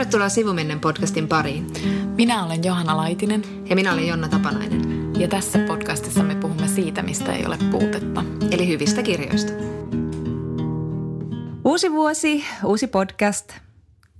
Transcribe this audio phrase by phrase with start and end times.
[0.00, 1.66] Tervetuloa Sivumennen podcastin pariin.
[2.16, 3.42] Minä olen Johanna Laitinen.
[3.68, 5.12] Ja minä olen Jonna Tapanainen.
[5.18, 8.24] Ja tässä podcastissa me puhumme siitä, mistä ei ole puutetta.
[8.50, 9.52] Eli hyvistä kirjoista.
[11.64, 13.52] Uusi vuosi, uusi podcast.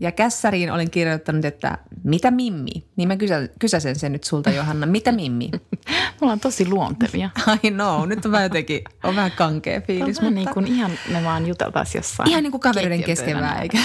[0.00, 2.84] Ja kässäriin olen kirjoittanut, että mitä Mimmi?
[2.96, 5.50] Niin mä kysä, kysäsen sen nyt sulta Johanna, mitä Mimmi?
[6.20, 7.30] Mulla on tosi luontevia.
[7.64, 10.18] I know, nyt on vähän jotenkin, on vähän kankea fiilis.
[10.18, 10.34] On mutta...
[10.34, 12.30] niin kuin ihan me vaan juteltaisiin jossain.
[12.30, 13.78] Ihan niin kuin kavereiden keskevää, eikä?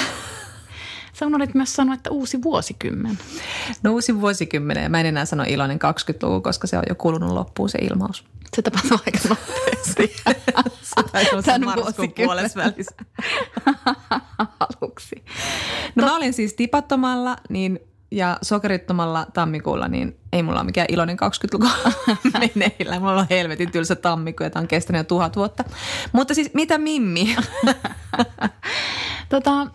[1.20, 3.18] Sä unohdit myös sanoa, että uusi vuosikymmen.
[3.84, 7.32] No uusi vuosikymmen ja mä en enää sano iloinen 20-luku, koska se on jo kulunut
[7.32, 8.26] loppuun se ilmaus.
[8.56, 10.16] Se tapahtuu aika nopeasti.
[11.66, 12.96] marraskuun puolessa välissä.
[14.60, 15.16] Aluksi.
[15.96, 16.06] No Tot...
[16.06, 17.80] mä olin siis tipattomalla niin,
[18.12, 21.68] ja sokerittomalla tammikuulla, niin ei mulla ole mikään iloinen 20-luku
[22.34, 23.00] meneillä.
[23.00, 25.64] Mulla on helvetin tylsä tammikuu ja tämä on kestänyt jo tuhat vuotta.
[26.12, 27.36] Mutta siis mitä Mimmi?
[29.30, 29.68] tota,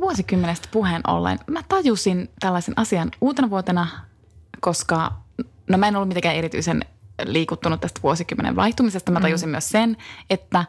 [0.00, 3.88] vuosikymmenestä puheen ollen, mä tajusin tällaisen asian uutena vuotena,
[4.60, 5.12] koska
[5.70, 6.84] no mä en ollut mitenkään erityisen
[7.24, 9.12] liikuttunut tästä vuosikymmenen vaihtumisesta.
[9.12, 9.22] Mä mm.
[9.22, 9.50] tajusin mm.
[9.50, 9.96] myös sen,
[10.30, 10.64] että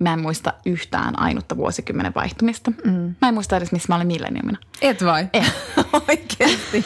[0.00, 2.70] mä en muista yhtään ainutta vuosikymmenen vaihtumista.
[2.84, 3.14] Mm.
[3.20, 4.58] Mä en muista edes, missä mä olin milleniumina.
[4.80, 5.28] Et vai?
[5.32, 5.46] En.
[6.08, 6.84] Oikeasti?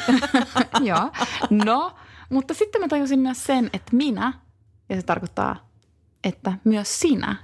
[0.88, 1.10] Joo.
[1.50, 1.96] No,
[2.30, 4.32] mutta sitten mä tajusin myös sen, että minä,
[4.88, 5.68] ja se tarkoittaa,
[6.24, 7.36] että myös sinä,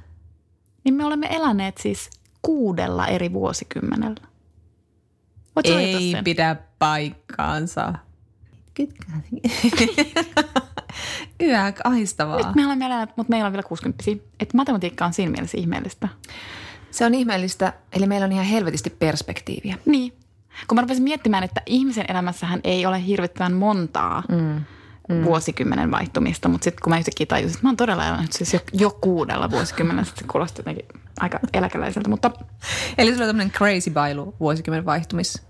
[0.84, 2.10] niin me olemme eläneet siis
[2.42, 4.26] kuudella eri vuosikymmenellä.
[5.56, 6.24] Voit Ei sen?
[6.24, 7.94] pidä paikkaansa.
[11.40, 12.36] Yhä ahistavaa.
[12.36, 14.04] Nyt me olemme eläneet, mutta meillä on vielä 60
[14.40, 16.08] Että matematiikka on siinä mielessä ihmeellistä.
[16.90, 19.78] Se on ihmeellistä, eli meillä on ihan helvetisti perspektiiviä.
[19.86, 20.12] Niin.
[20.68, 24.60] Kun mä rupesin miettimään, että ihmisen elämässähän ei ole hirvittävän montaa mm.
[25.10, 25.24] Mm.
[25.24, 28.60] vuosikymmenen vaihtumista, mutta sitten kun mä yhtäkkiä tajusin, että mä oon todella elänyt siis jo,
[28.72, 30.84] jo kuudella vuosikymmenellä, se kuulosti jotenkin
[31.20, 32.10] aika eläkeläiseltä.
[32.10, 32.30] Mutta...
[32.98, 35.42] Eli sulla on tämmöinen crazy bailu vuosikymmenen vaihtumis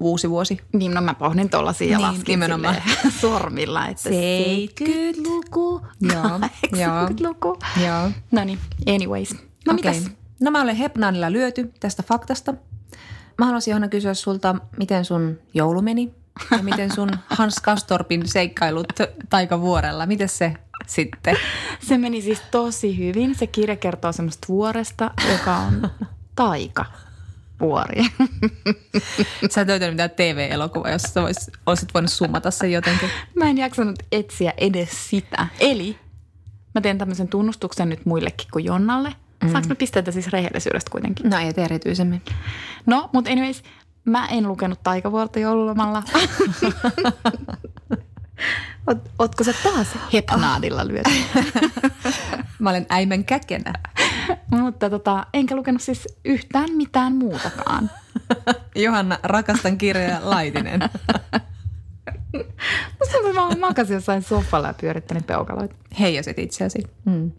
[0.00, 0.58] uusi vuosi.
[0.72, 2.40] Niin, no mä pohdin tuollaisia niin, laskin
[3.20, 7.58] sormilla, että 70-luku, Joo, 80-luku.
[7.84, 8.10] Joo.
[8.30, 8.58] No niin,
[8.94, 9.34] anyways.
[9.34, 9.38] No
[9.72, 9.74] okay.
[9.74, 10.10] mitäs?
[10.40, 12.54] No mä olen Hepnaanilla lyöty tästä faktasta.
[13.38, 16.14] Mä haluaisin Johanna kysyä sulta, miten sun joulu meni
[16.50, 18.92] ja miten sun Hans Kastorpin seikkailut
[19.30, 20.54] taikavuorella, miten se
[20.86, 21.36] sitten?
[21.80, 23.34] Se meni siis tosi hyvin.
[23.34, 25.90] Se kirja kertoo semmoista vuoresta, joka on
[26.34, 26.84] taika
[27.60, 28.02] vuori.
[29.50, 33.10] Sä et löytänyt mitään TV-elokuvaa, jos sä vois, olisit voinut summata sen jotenkin.
[33.34, 35.46] Mä en jaksanut etsiä edes sitä.
[35.60, 35.98] Eli
[36.74, 39.14] mä teen tämmöisen tunnustuksen nyt muillekin kuin Jonnalle.
[39.42, 39.52] Mm.
[39.52, 41.30] Saanko mä pisteitä siis rehellisyydestä kuitenkin?
[41.30, 42.22] No ei erityisemmin.
[42.86, 43.62] No, mutta anyways,
[44.10, 46.02] mä en lukenut taikavuorta joululomalla.
[48.86, 51.10] Oot, ootko sä taas hepnaadilla lyöty?
[52.58, 53.72] mä olen äimän käkenä.
[54.50, 57.90] Mutta tota, enkä lukenut siis yhtään mitään muutakaan.
[58.74, 60.80] Johanna, rakastan kirjoja Laitinen.
[63.34, 65.74] Mä makasin jossain soffalla ja pyörittelin peukaloita.
[66.00, 66.82] Heijasit itseäsi.
[67.04, 67.30] Mm.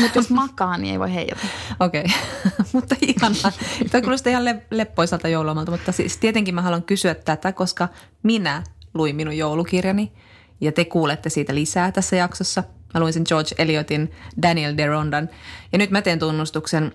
[0.00, 1.46] Mutta jos makaa, niin ei voi heijata.
[1.80, 2.04] Okei,
[2.72, 3.52] mutta ihanaa.
[3.90, 7.88] Tämä kuulostaa ihan le- leppoisalta joulumalta, mutta siis tietenkin mä haluan kysyä tätä, koska
[8.22, 8.62] minä
[8.94, 10.12] luin minun joulukirjani
[10.60, 12.64] ja te kuulette siitä lisää tässä jaksossa.
[12.94, 14.10] Mä luin sen George Eliotin
[14.42, 15.30] Daniel Derondan
[15.72, 16.92] ja nyt mä teen tunnustuksen,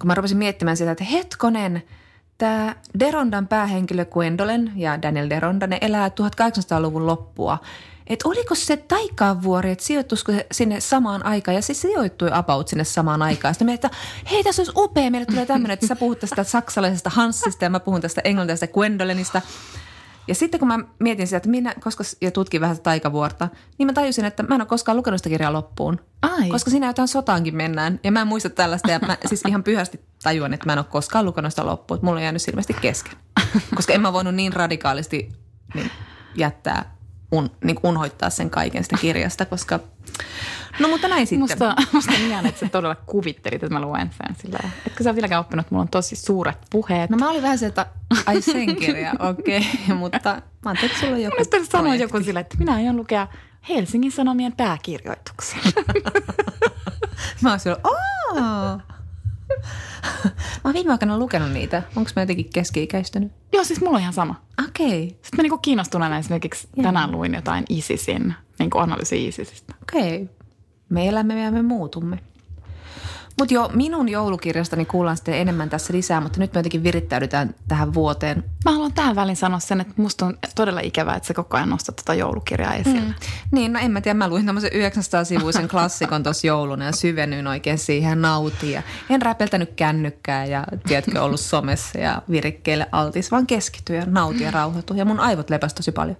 [0.00, 1.82] kun mä rupesin miettimään sitä, että hetkonen,
[2.38, 7.58] tämä Derondan päähenkilö Gwendolen ja Daniel Deronda, ne elää 1800-luvun loppua–
[8.06, 12.84] että oliko se taikavuori, että sijoittuisiko se sinne samaan aikaan ja se sijoittui about sinne
[12.84, 13.54] samaan aikaan.
[13.54, 13.90] Sitten että
[14.30, 17.80] hei tässä olisi upea, meille tulee tämmöinen, että sä puhut tästä saksalaisesta Hanssista ja mä
[17.80, 19.42] puhun tästä englantilaisesta Gwendolenista.
[20.28, 23.48] Ja sitten kun mä mietin sitä, että minä, koska, ja tutkin vähän taikavuorta,
[23.78, 26.00] niin mä tajusin, että mä en ole koskaan lukenut sitä kirjaa loppuun.
[26.22, 26.48] Ai.
[26.48, 28.00] Koska siinä jotain sotaankin mennään.
[28.04, 28.90] Ja mä en muista tällaista.
[28.90, 31.96] Ja mä siis ihan pyhästi tajuan, että mä en ole koskaan lukenut sitä loppuun.
[31.96, 33.16] Että mulla on jäänyt ilmeisesti kesken.
[33.76, 35.32] Koska en mä voinut niin radikaalisti
[35.74, 35.90] niin
[36.36, 36.93] jättää
[37.34, 39.80] un, niin unhoittaa sen kaiken sitä kirjasta, koska
[40.78, 41.40] No mutta näin sitten.
[41.40, 45.40] Musta, musta niin että sä todella kuvittelit, että mä luen sen sillä Etkö sä vieläkään
[45.40, 47.10] oppinut, että mulla on tosi suuret puheet.
[47.10, 47.86] No mä olin vähän se, että
[48.26, 49.58] ai sen kirja, okei.
[49.58, 49.96] Okay.
[50.02, 50.30] mutta
[50.64, 53.26] mä ajattelin, että sulla on joku Mä sanoa joku sillä, että minä aion lukea
[53.68, 55.60] Helsingin Sanomien pääkirjoituksen.
[57.42, 58.82] mä olisin ollut,
[60.24, 61.82] Mä oon viime aikana lukenut niitä.
[61.96, 63.32] Onko mä jotenkin keski-ikäistynyt?
[63.52, 64.42] Joo, siis mulla on ihan sama.
[64.68, 64.86] Okei.
[64.86, 65.00] Okay.
[65.08, 66.84] Sitten mä niinku kiinnostuneena esimerkiksi Jaa.
[66.84, 69.74] tänään luin jotain ISISin, niin kuin analyysi ISISistä.
[69.82, 70.22] Okei.
[70.22, 70.34] Okay.
[70.88, 72.18] Me elämme ja me muutumme.
[73.38, 77.94] Mutta jo minun joulukirjastani kuullaan sitten enemmän tässä lisää, mutta nyt me jotenkin virittäydytään tähän
[77.94, 78.44] vuoteen.
[78.64, 81.68] Mä haluan tähän väliin sanoa sen, että musta on todella ikävää, että sä koko ajan
[81.68, 83.00] nostat tätä joulukirjaa esille.
[83.00, 83.14] Mm.
[83.50, 87.78] Niin, no en mä tiedä, mä luin tämmöisen 900-sivuisen klassikon tuossa jouluna ja syvennyin oikein
[87.78, 88.72] siihen nautiin.
[88.72, 94.44] Ja en räpeltänyt kännykkää ja tiedätkö, ollut somessa ja virikkeelle altis, vaan keskityin ja nautin
[94.44, 94.98] ja rauhoitui.
[94.98, 96.16] Ja mun aivot lepäsi tosi paljon.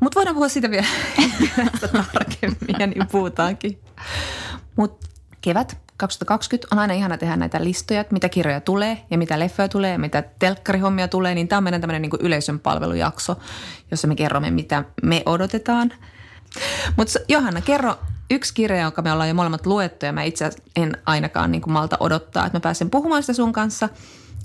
[0.00, 0.86] Mutta voidaan puhua siitä vielä
[2.12, 3.80] tarkemmin ja niin puhutaankin.
[4.76, 5.17] Mutta
[5.48, 9.68] kevät 2020 on aina ihana tehdä näitä listoja, että mitä kirjoja tulee ja mitä leffoja
[9.68, 13.36] tulee ja mitä telkkarihommia tulee, niin tämä on meidän tämmöinen niin yleisön palvelujakso,
[13.90, 15.92] jossa me kerromme, mitä me odotetaan.
[16.96, 17.98] Mutta Johanna, kerro
[18.30, 21.72] yksi kirja, jonka me ollaan jo molemmat luettu ja mä itse en ainakaan niin kuin
[21.72, 23.88] malta odottaa, että mä pääsen puhumaan sitä sun kanssa,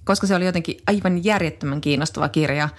[0.03, 2.69] koska se oli jotenkin aivan järjettömän kiinnostava kirja.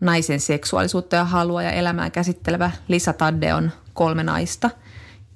[0.00, 4.70] Naisen seksuaalisuutta ja halua ja elämää käsittelevä Lisa Taddeon Kolme naista,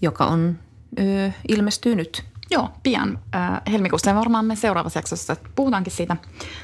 [0.03, 0.59] joka on
[0.99, 2.25] ö, ilmestyy nyt.
[2.51, 6.17] Joo, pian äh, helmikuussa ja varmaan me seuraavassa jaksossa puhutaankin siitä.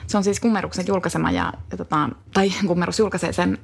[0.06, 3.58] Se on siis Kummeruksen julkaisema ja, ja tota, tai Kummerus julkaisee sen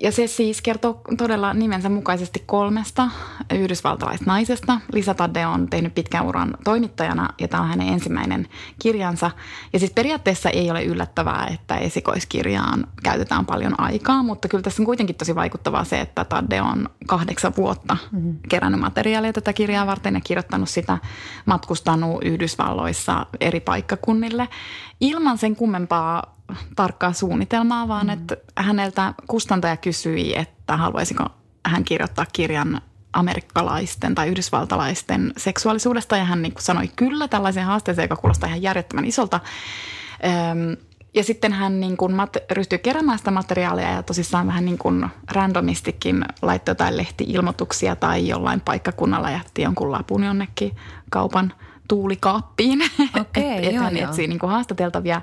[0.00, 3.10] ja se siis kertoo todella nimensä mukaisesti kolmesta
[3.54, 4.80] yhdysvaltalaisnaisesta.
[4.92, 8.48] Lisa Tadde on tehnyt pitkän uran toimittajana ja tämä on hänen ensimmäinen
[8.82, 9.30] kirjansa.
[9.72, 14.86] Ja siis periaatteessa ei ole yllättävää, että esikoiskirjaan käytetään paljon aikaa, mutta kyllä tässä on
[14.86, 18.38] kuitenkin tosi vaikuttavaa se, että Tadde on kahdeksan vuotta mm-hmm.
[18.48, 20.98] kerännyt materiaalia tätä kirjaa varten ja kirjoittanut sitä,
[21.46, 24.48] matkustanut Yhdysvalloissa eri paikkakunnille
[25.00, 26.39] ilman sen kummempaa
[26.76, 28.12] tarkkaa suunnitelmaa, vaan mm.
[28.12, 31.24] että häneltä kustantaja kysyi, että haluaisiko
[31.66, 32.80] hän kirjoittaa kirjan
[33.12, 38.62] amerikkalaisten tai yhdysvaltalaisten seksuaalisuudesta ja hän niin kuin sanoi kyllä tällaisen haasteeseen, joka kuulostaa ihan
[38.62, 39.40] järjettömän isolta.
[40.24, 40.76] Öm,
[41.14, 45.06] ja sitten hän niin kuin mat- ryhtyi keräämään sitä materiaalia ja tosissaan vähän niin kuin
[45.32, 50.76] randomistikin laittoi jotain lehti-ilmoituksia tai jollain paikkakunnalla jätti jonkun lapun jonnekin
[51.10, 51.52] kaupan
[51.88, 52.82] tuulikaappiin.
[53.20, 54.08] Okay, että joo, hän joo.
[54.08, 55.22] etsii niin kuin haastateltavia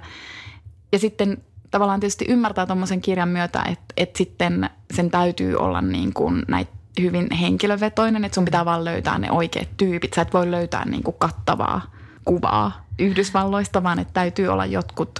[0.91, 1.37] ja sitten
[1.71, 6.71] tavallaan tietysti ymmärtää tuommoisen kirjan myötä, että, että sitten sen täytyy olla niin kuin näitä
[7.01, 10.13] hyvin henkilövetoinen, että sun pitää vaan löytää ne oikeat tyypit.
[10.13, 11.81] Sä et voi löytää niin kuin kattavaa
[12.25, 15.19] kuvaa Yhdysvalloista, vaan että täytyy olla jotkut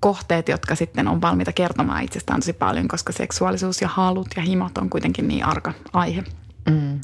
[0.00, 4.78] kohteet, jotka sitten on valmiita kertomaan itsestään tosi paljon, koska seksuaalisuus ja halut ja himot
[4.78, 6.24] on kuitenkin niin arka aihe.
[6.70, 7.00] Mm.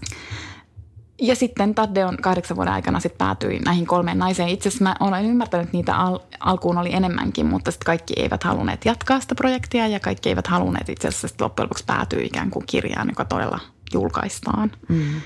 [1.23, 4.49] Ja sitten Tadde on kahdeksan vuoden aikana sitten päätyi näihin kolmeen naiseen.
[4.49, 8.45] Itse asiassa mä olen ymmärtänyt, että niitä al- alkuun oli enemmänkin, mutta sitten kaikki eivät
[8.45, 12.67] halunneet jatkaa sitä projektia ja kaikki eivät halunneet itse asiassa loppujen lopuksi päätyä ikään kuin
[12.67, 13.59] kirjaan, joka todella
[13.93, 14.73] julkaistaan.
[14.89, 15.21] Mm.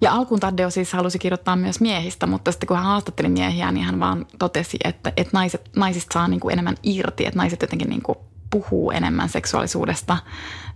[0.00, 3.86] Ja alkuun Taddeo siis halusi kirjoittaa myös miehistä, mutta sitten kun hän haastatteli miehiä, niin
[3.86, 7.88] hän vaan totesi, että, että naiset, naisista saa niin kuin enemmän irti, että naiset jotenkin
[7.88, 8.18] niin kuin
[8.50, 10.16] puhuu enemmän seksuaalisuudesta.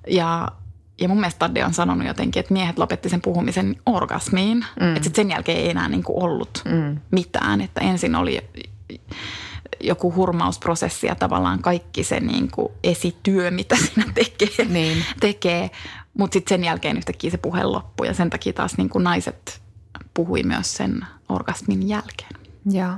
[0.06, 0.48] Ja
[1.00, 4.64] ja mun mielestä Tadde on sanonut jotenkin, että miehet lopetti sen puhumisen orgasmiin.
[4.80, 4.96] Mm.
[4.96, 6.98] Että sen jälkeen ei enää niin kuin ollut mm.
[7.10, 7.60] mitään.
[7.60, 8.40] Että ensin oli
[9.80, 14.64] joku hurmausprosessi ja tavallaan kaikki se niin kuin esityö, mitä siinä tekee.
[14.68, 15.04] Niin.
[15.20, 15.70] tekee.
[16.18, 19.62] Mutta sitten sen jälkeen yhtäkkiä se puhe loppui ja sen takia taas niin kuin naiset
[20.14, 22.30] puhui myös sen orgasmin jälkeen.
[22.70, 22.92] Joo.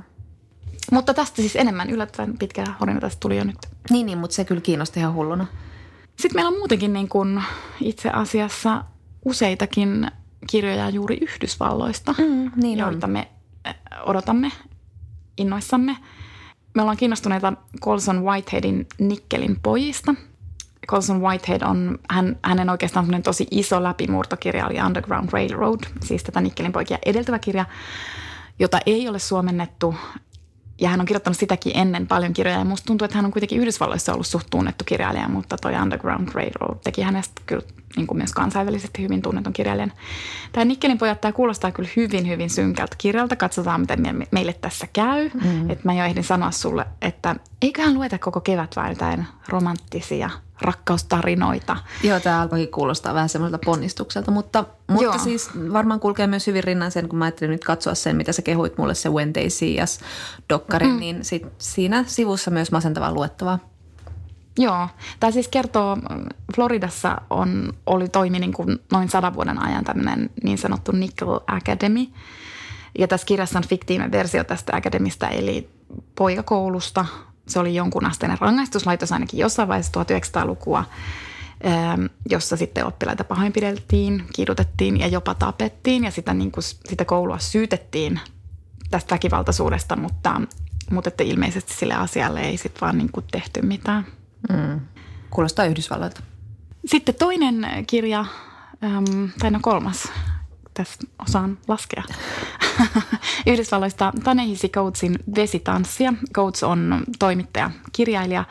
[0.92, 3.58] Mutta tästä siis enemmän yllättävän pitkä horina tästä tuli jo nyt.
[3.90, 5.46] Niin, niin mutta se kyllä kiinnosti ihan hulluna.
[6.20, 7.42] Sitten meillä on muutenkin niin kuin
[7.80, 8.84] itse asiassa
[9.24, 10.10] useitakin
[10.50, 13.12] kirjoja juuri Yhdysvalloista, mm, niin joita on.
[13.12, 13.28] me
[14.06, 14.52] odotamme
[15.36, 15.96] innoissamme.
[16.74, 20.14] Me ollaan kiinnostuneita Colson Whiteheadin Nikkelin pojista.
[20.88, 26.72] Colson Whitehead on, hän, hänen oikeastaan tosi iso läpimurtokirja oli Underground Railroad, siis tätä Nikkelin
[26.72, 27.64] poikia edeltävä kirja,
[28.58, 29.94] jota ei ole suomennettu
[30.80, 32.58] ja hän on kirjoittanut sitäkin ennen paljon kirjoja.
[32.58, 36.28] Ja musta tuntuu, että hän on kuitenkin Yhdysvalloissa ollut suht tunnettu kirjailija, mutta toi Underground
[36.34, 37.62] Railroad teki hänestä kyllä
[37.96, 39.92] niin kuin myös kansainvälisesti hyvin tunnetun kirjailijan.
[40.52, 43.36] Tämä Nikkelin pojat, tämä kuulostaa kyllä hyvin, hyvin synkältä kirjalta.
[43.36, 45.30] Katsotaan, miten me, meille tässä käy.
[45.44, 45.70] Mm.
[45.70, 50.30] Että mä jo ehdin sanoa sulle, että eiköhän lueta koko kevät vai jotain romanttisia
[50.60, 51.76] rakkaustarinoita.
[52.02, 55.18] Joo, tämä alkoikin kuulostaa vähän semmoiselta ponnistukselta, mutta, mutta Joo.
[55.18, 58.42] siis varmaan kulkee myös hyvin rinnan sen, kun mä ajattelin nyt katsoa sen, mitä sä
[58.42, 60.00] kehuit mulle se When They See Us
[60.48, 61.00] dokkari, mm.
[61.00, 63.58] niin sit siinä sivussa myös masentavaa luettavaa.
[64.58, 64.88] Joo,
[65.20, 65.96] tämä siis kertoo,
[66.56, 72.06] Floridassa on, oli toimi niin kuin noin sadan vuoden ajan tämmöinen niin sanottu Nickel Academy.
[72.98, 75.70] Ja tässä kirjassa on fiktiivinen versio tästä akademista, eli
[76.14, 77.06] poikakoulusta.
[77.48, 80.84] Se oli jonkun asteinen rangaistuslaitos ainakin jossain vaiheessa 1900-lukua,
[82.30, 86.04] jossa sitten oppilaita pahoinpideltiin, kidutettiin ja jopa tapettiin.
[86.04, 88.20] Ja sitä, niin kuin, sitä koulua syytettiin
[88.90, 90.40] tästä väkivaltaisuudesta, mutta,
[90.90, 94.06] mutta että ilmeisesti sille asialle ei sitten vaan niin kuin tehty mitään.
[94.48, 94.80] Mm.
[95.30, 96.22] Kuulostaa Yhdysvalloilta.
[96.86, 98.24] Sitten toinen kirja,
[98.84, 100.12] äm, tai no kolmas,
[100.74, 102.02] tässä osaan laskea,
[103.46, 106.14] Yhdysvalloista Tanehisi Coatesin Vesitanssia.
[106.34, 108.44] Coates on toimittaja, kirjailija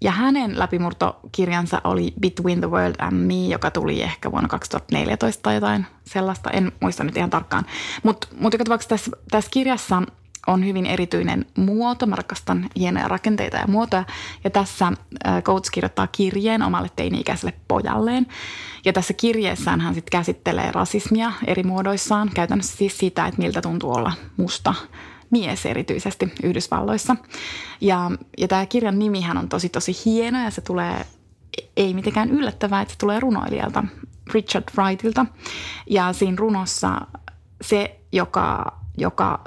[0.00, 5.54] ja hänen läpimurtokirjansa oli Between the World and Me, joka tuli ehkä vuonna 2014 tai
[5.54, 6.50] jotain sellaista.
[6.50, 7.66] En muista nyt ihan tarkkaan.
[8.02, 10.02] Mutta mut joka tapauksessa tässä, tässä kirjassa
[10.46, 12.06] on hyvin erityinen muoto.
[12.06, 14.04] Mä rakastan hienoja rakenteita ja muotoja.
[14.44, 14.92] Ja tässä
[15.42, 18.26] Coates kirjoittaa kirjeen omalle teini-ikäiselle pojalleen.
[18.84, 22.30] Ja tässä kirjeessään hän sitten käsittelee rasismia eri muodoissaan.
[22.34, 24.74] Käytännössä siis sitä, että miltä tuntuu olla musta
[25.30, 27.16] mies erityisesti Yhdysvalloissa.
[27.80, 31.06] Ja, ja tämä kirjan nimihän on tosi tosi hieno ja se tulee,
[31.76, 33.84] ei mitenkään yllättävää, että se tulee runoilijalta
[34.34, 35.26] Richard Wrightilta.
[35.90, 37.00] Ja siinä runossa
[37.60, 39.44] se, joka, joka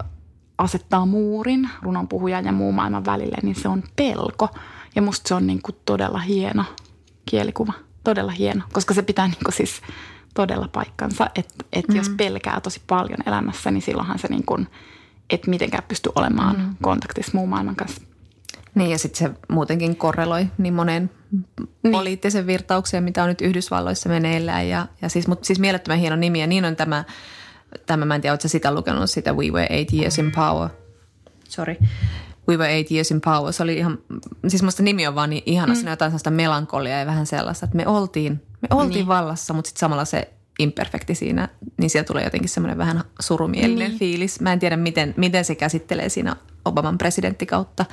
[0.60, 4.50] asettaa muurin runon puhujan ja muun maailman välille, niin se on pelko.
[4.96, 6.64] Ja musta se on niin kuin todella hieno
[7.26, 7.74] kielikuva,
[8.04, 9.82] todella hieno, koska se pitää niin kuin siis
[10.34, 11.98] todella paikkansa, että, että mm.
[11.98, 14.68] jos pelkää tosi paljon elämässä, niin silloinhan se niin kuin–
[15.30, 16.76] et mitenkään pysty olemaan mm.
[16.82, 18.02] kontaktissa muun maailman kanssa.
[18.76, 21.10] Niin ja sitten se muutenkin korreloi niin moneen
[21.84, 21.92] niin.
[21.92, 24.70] poliittisen virtaukseen, mitä on nyt Yhdysvalloissa meneillään.
[24.70, 27.04] Ja, ja siis, mutta siis mielettömän hieno nimi ja niin on tämä,
[27.86, 30.70] tämä mä en tiedä, oletko sitä lukenut sitä We Were Eight Years in Power.
[31.50, 31.76] Sorry.
[32.48, 33.54] We Were Eight Years in Power.
[33.54, 33.98] Se oli ihan,
[34.48, 35.76] siis musta nimi on vaan niin ihana, mm.
[35.76, 39.08] siinä jotain sellaista melankoliaa ja vähän sellaista, että me oltiin, me oltiin niin.
[39.08, 44.00] vallassa, mutta sitten samalla se imperfekti siinä, niin siellä tulee jotenkin semmoinen vähän surumielinen niin.
[44.00, 44.42] fiilis.
[44.42, 46.36] Mä en tiedä, miten, miten se käsittelee siinä
[46.66, 47.86] Obaman presidenttikautta.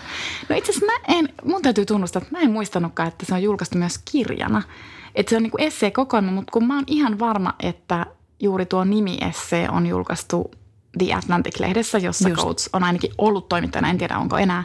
[0.49, 3.43] No itse asiassa mä en, mun täytyy tunnustaa, että mä en muistanutkaan, että se on
[3.43, 4.63] julkaistu myös kirjana.
[5.15, 8.07] Että se on niinku essee kokonaan, mutta kun mä oon ihan varma, että
[8.41, 10.51] juuri tuo nimi-essee on julkaistu
[10.99, 12.43] The Atlantic-lehdessä, jossa Just.
[12.43, 14.65] Coates on ainakin ollut toimittajana, en tiedä onko enää.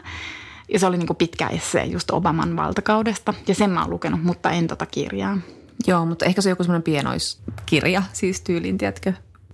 [0.72, 4.50] Ja se oli niinku pitkä essee just Obaman valtakaudesta ja sen mä oon lukenut, mutta
[4.50, 5.38] en tota kirjaa.
[5.86, 9.12] Joo, mutta ehkä se on joku semmoinen pienoiskirja siis tyyliin, tiedätkö?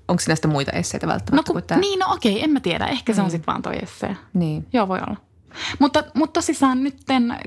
[0.09, 1.81] Onko siinä sitten muita esseitä välttämättä no, kun, kuin tämä?
[1.81, 2.87] Niin, no okei, en mä tiedä.
[2.87, 3.31] Ehkä se on niin.
[3.31, 4.17] sitten vaan toi essee.
[4.35, 4.67] Niin.
[4.73, 5.17] Joo, voi olla.
[5.79, 6.97] Mutta, mutta tosissaan nyt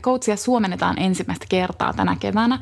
[0.02, 2.60] Coachia suomennetaan ensimmäistä kertaa tänä keväänä.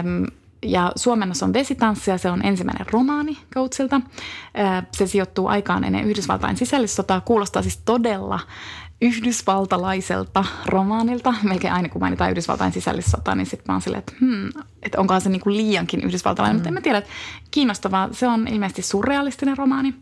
[0.00, 0.26] Öm,
[0.62, 4.00] ja suomennos on Vesitanssia, se on ensimmäinen romaani Coachilta.
[4.92, 7.20] Se sijoittuu aikaan ennen Yhdysvaltain sisällissotaa.
[7.20, 8.40] Kuulostaa siis todella
[9.00, 11.34] yhdysvaltalaiselta romaanilta.
[11.42, 14.48] Melkein aina kun mainitaan Yhdysvaltain sisällissota, niin sitten mä oon silleen, että, hmm,
[14.82, 16.56] että onkohan se niinku liiankin yhdysvaltalainen.
[16.56, 16.58] Mm.
[16.58, 17.10] Mutta en mä tiedä, että
[17.50, 18.08] kiinnostavaa.
[18.12, 19.94] Se on ilmeisesti surrealistinen romaani.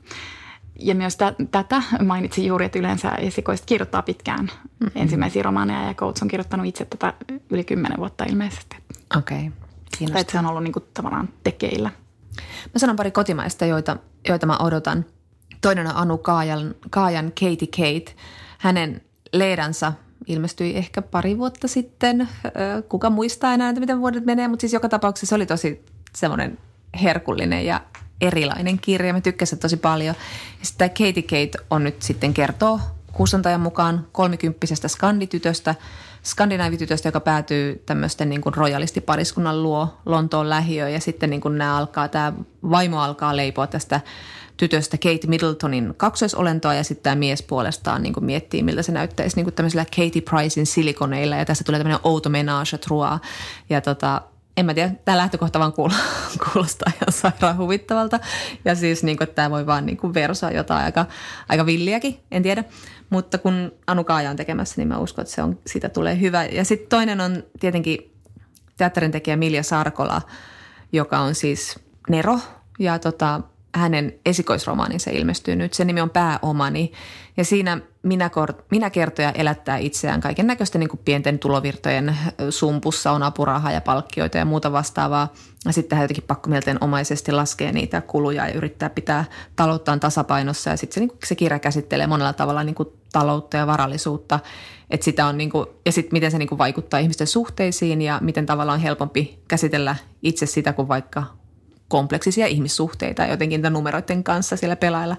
[0.83, 4.91] Ja myös t- tätä mainitsin juuri, että yleensä esikoiset kirjoittaa pitkään mm-hmm.
[4.95, 7.15] ensimmäisiä romaaneja ja Coates on kirjoittanut itse tätä
[7.51, 8.77] yli kymmenen vuotta ilmeisesti.
[9.19, 9.70] Okei, okay.
[9.99, 11.91] Tai että se on ollut niinku tavallaan tekeillä.
[12.75, 13.97] Mä sanon pari kotimaista, joita,
[14.29, 15.05] joita mä odotan.
[15.61, 18.15] Toinen on Anu Kaajan, Kaajan Katie Kate–
[18.61, 19.01] hänen
[19.33, 19.93] leidansa
[20.27, 22.29] ilmestyi ehkä pari vuotta sitten.
[22.89, 26.59] Kuka muistaa enää, että miten vuodet menee, mutta siis joka tapauksessa se oli tosi semmoinen
[27.03, 27.81] herkullinen ja
[28.21, 29.13] erilainen kirja.
[29.13, 30.15] Mä tykkäsin tosi paljon.
[30.61, 32.81] Ja sitten Katie Kate on nyt sitten kertoo
[33.13, 35.75] kustantajan mukaan kolmikymppisestä skanditytöstä,
[36.25, 41.77] skandinaavitytöstä, joka päätyy tämmöisten niin kuin rojalistipariskunnan luo Lontoon lähiöön ja sitten niin kuin nämä
[41.77, 42.33] alkaa, tämä
[42.71, 44.01] vaimo alkaa leipoa tästä
[44.57, 49.53] tytöstä Kate Middletonin kaksoisolentoa ja sitten tämä mies puolestaan niin miettii, miltä se näyttäisi niin
[49.53, 53.21] tämmöisellä Katie Pricein silikoneilla ja tässä tulee tämmöinen outo menage trois
[53.71, 54.23] ja tota,
[54.57, 55.73] en mä tiedä, tämä lähtökohta vaan
[56.53, 58.21] kuulostaa ihan sairaan huvittavalta.
[58.65, 61.07] Ja siis niin kuin, tämä voi vaan niin kuin versoa jotain aika,
[61.49, 62.65] aika villiäkin, en tiedä.
[63.11, 66.45] Mutta kun Anu Kaaja on tekemässä, niin mä uskon, että se on, siitä tulee hyvä.
[66.45, 68.17] Ja sitten toinen on tietenkin
[68.77, 70.23] teatterin tekijä Milja Sarkola,
[70.93, 72.39] joka on siis Nero.
[72.79, 73.41] Ja tota,
[73.75, 75.75] hänen esikoisromaaninsa ilmestyy nyt.
[75.75, 76.93] Se nimi on Pääomani
[77.37, 78.31] ja siinä minä,
[78.71, 82.17] minä kertoja elättää itseään kaiken näköisten niin pienten tulovirtojen
[82.51, 85.33] sumpussa on apurahaa ja palkkioita ja muuta vastaavaa.
[85.65, 89.25] Ja sitten hän jotenkin pakkomielteenomaisesti laskee niitä kuluja ja yrittää pitää
[89.57, 90.71] talouttaan tasapainossa.
[90.71, 92.77] Ja sitten se, niin se kirja käsittelee monella tavalla niin
[93.13, 94.41] taloutta ja varallisuutta.
[94.91, 98.47] Et sitä on niin kuin, ja sitten miten se niin vaikuttaa ihmisten suhteisiin ja miten
[98.47, 101.40] tavallaan on helpompi käsitellä itse sitä kuin vaikka
[101.91, 105.17] kompleksisia ihmissuhteita jotenkin numeroiden kanssa siellä pelailla.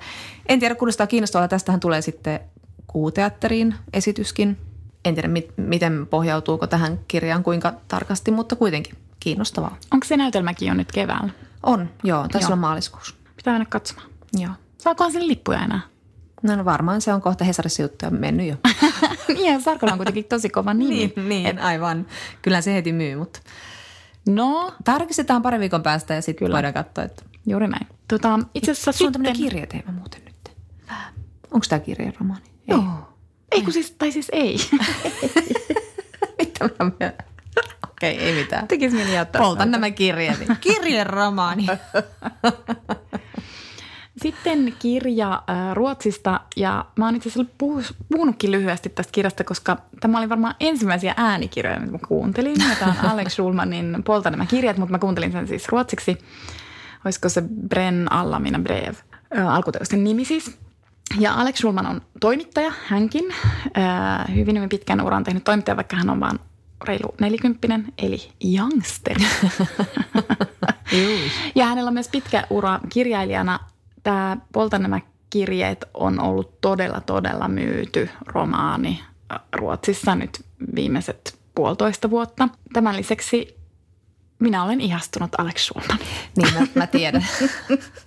[0.50, 1.48] En tiedä, kuulostaa kiinnostavaa.
[1.48, 2.40] Tästähän tulee sitten
[2.88, 4.58] kuuteatteriin esityskin.
[5.06, 9.78] En tiedä, mit, miten pohjautuuko tähän kirjaan kuinka tarkasti, mutta kuitenkin kiinnostavaa.
[9.92, 11.34] Onko se näytelmäkin jo nyt keväällä?
[11.64, 12.28] On, joo.
[12.28, 12.54] Tässä joo.
[12.54, 13.16] on maaliskuussa.
[13.36, 14.08] Pitää mennä katsomaan.
[14.34, 14.52] Joo.
[14.78, 15.82] Saakohan sen lippuja enää?
[16.42, 18.56] No, no varmaan se on kohta Hesarissa juttuja mennyt jo.
[19.38, 20.96] niin, Sarkola on kuitenkin tosi kova nimi.
[20.96, 22.06] niin, niin aivan.
[22.42, 23.40] Kyllä se heti myy, mutta–
[24.28, 24.74] No.
[24.84, 27.24] Tarkistetaan pari viikon päästä ja sitten voidaan katsoa, että...
[27.46, 27.88] Juuri näin.
[28.08, 30.56] Tota, itse asiassa Sulla on tämmöinen kirjateema muuten nyt.
[31.52, 32.46] Onko tämä kirjaromaani?
[32.46, 32.54] Ei.
[32.68, 32.84] Joo.
[33.52, 34.58] Ei kun siis, tai siis ei.
[36.40, 36.92] Mitä mä?
[38.02, 38.68] Okei, okay, ei mitään.
[38.68, 39.42] Tekisi mieli jättää.
[39.42, 40.38] Poltan nämä kirjat.
[40.62, 41.68] Kirjeromaani.
[44.22, 47.54] sitten kirja äh, Ruotsista ja mä oon itse asiassa
[48.10, 52.56] puhunutkin lyhyesti tästä kirjasta, koska tämä oli varmaan ensimmäisiä äänikirjoja, mitä mä kuuntelin.
[52.80, 56.18] Tämä on Alex Schulmanin Polta nämä kirjat, mutta mä kuuntelin sen siis ruotsiksi.
[57.06, 58.96] Olisiko se Brenn alla mina brev,
[59.38, 60.58] äh, alkuteosten nimi siis.
[61.20, 63.34] Ja Alex Schulman on toimittaja, hänkin.
[63.78, 66.40] Äh, hyvin, hyvin pitkän uran tehnyt toimittaja, vaikka hän on vain
[66.84, 69.16] reilu nelikymppinen, eli youngster.
[71.56, 73.60] ja hänellä on myös pitkä ura kirjailijana.
[74.04, 79.04] Tämä Polta nämä kirjeet on ollut todella, todella myyty romaani
[79.56, 82.50] Ruotsissa nyt viimeiset puolitoista vuotta.
[82.74, 83.62] Tämän lisäksi
[84.40, 86.08] minä olen ihastunut Alex Schulmaniin.
[86.38, 87.26] Niin, mä, mä tiedän.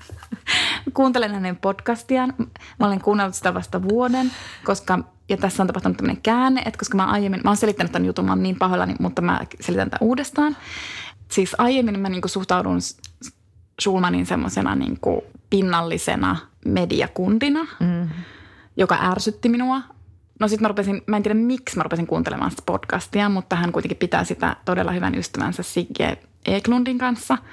[0.94, 2.34] Kuuntelen hänen podcastiaan.
[2.80, 4.30] Mä olen kuunnellut sitä vasta vuoden,
[4.64, 4.98] koska,
[5.28, 8.24] ja tässä on tapahtunut tämmöinen käänne, että koska mä aiemmin, mä oon selittänyt tämän jutun,
[8.24, 10.56] mä oon niin pahoillani, mutta mä selitän tämän uudestaan.
[11.30, 12.78] Siis aiemmin mä niin suhtaudun
[13.82, 14.98] Schulmanin semmoisena niin
[15.50, 18.08] pinnallisena mediakundina, mm.
[18.76, 19.80] joka ärsytti minua.
[20.40, 23.72] No sitten mä rupesin, mä en tiedä miksi mä rupesin kuuntelemaan sitä podcastia, mutta hän
[23.72, 27.38] kuitenkin pitää sitä todella hyvän ystävänsä Sigge Eklundin kanssa–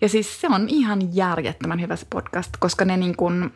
[0.00, 3.52] ja siis se on ihan järjettömän hyvä se podcast, koska ne niin kuin,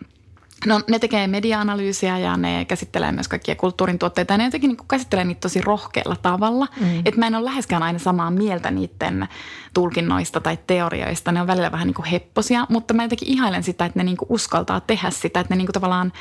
[0.67, 4.89] No, ne tekee media-analyysiä ja ne käsittelee myös kaikkia kulttuurin tuotteita ja ne jotenkin niin
[4.89, 6.67] käsittelee niitä tosi rohkealla tavalla.
[6.81, 6.99] Mm.
[7.05, 9.29] Että mä en ole läheskään aina samaa mieltä niiden
[9.75, 11.33] tulkinnoista tai teorioista.
[11.33, 14.17] Ne on välillä vähän niin kuin hepposia, mutta mä jotenkin ihailen sitä, että ne niin
[14.17, 15.41] kuin uskaltaa tehdä sitä.
[15.41, 16.13] Että ne niin kuin tavallaan,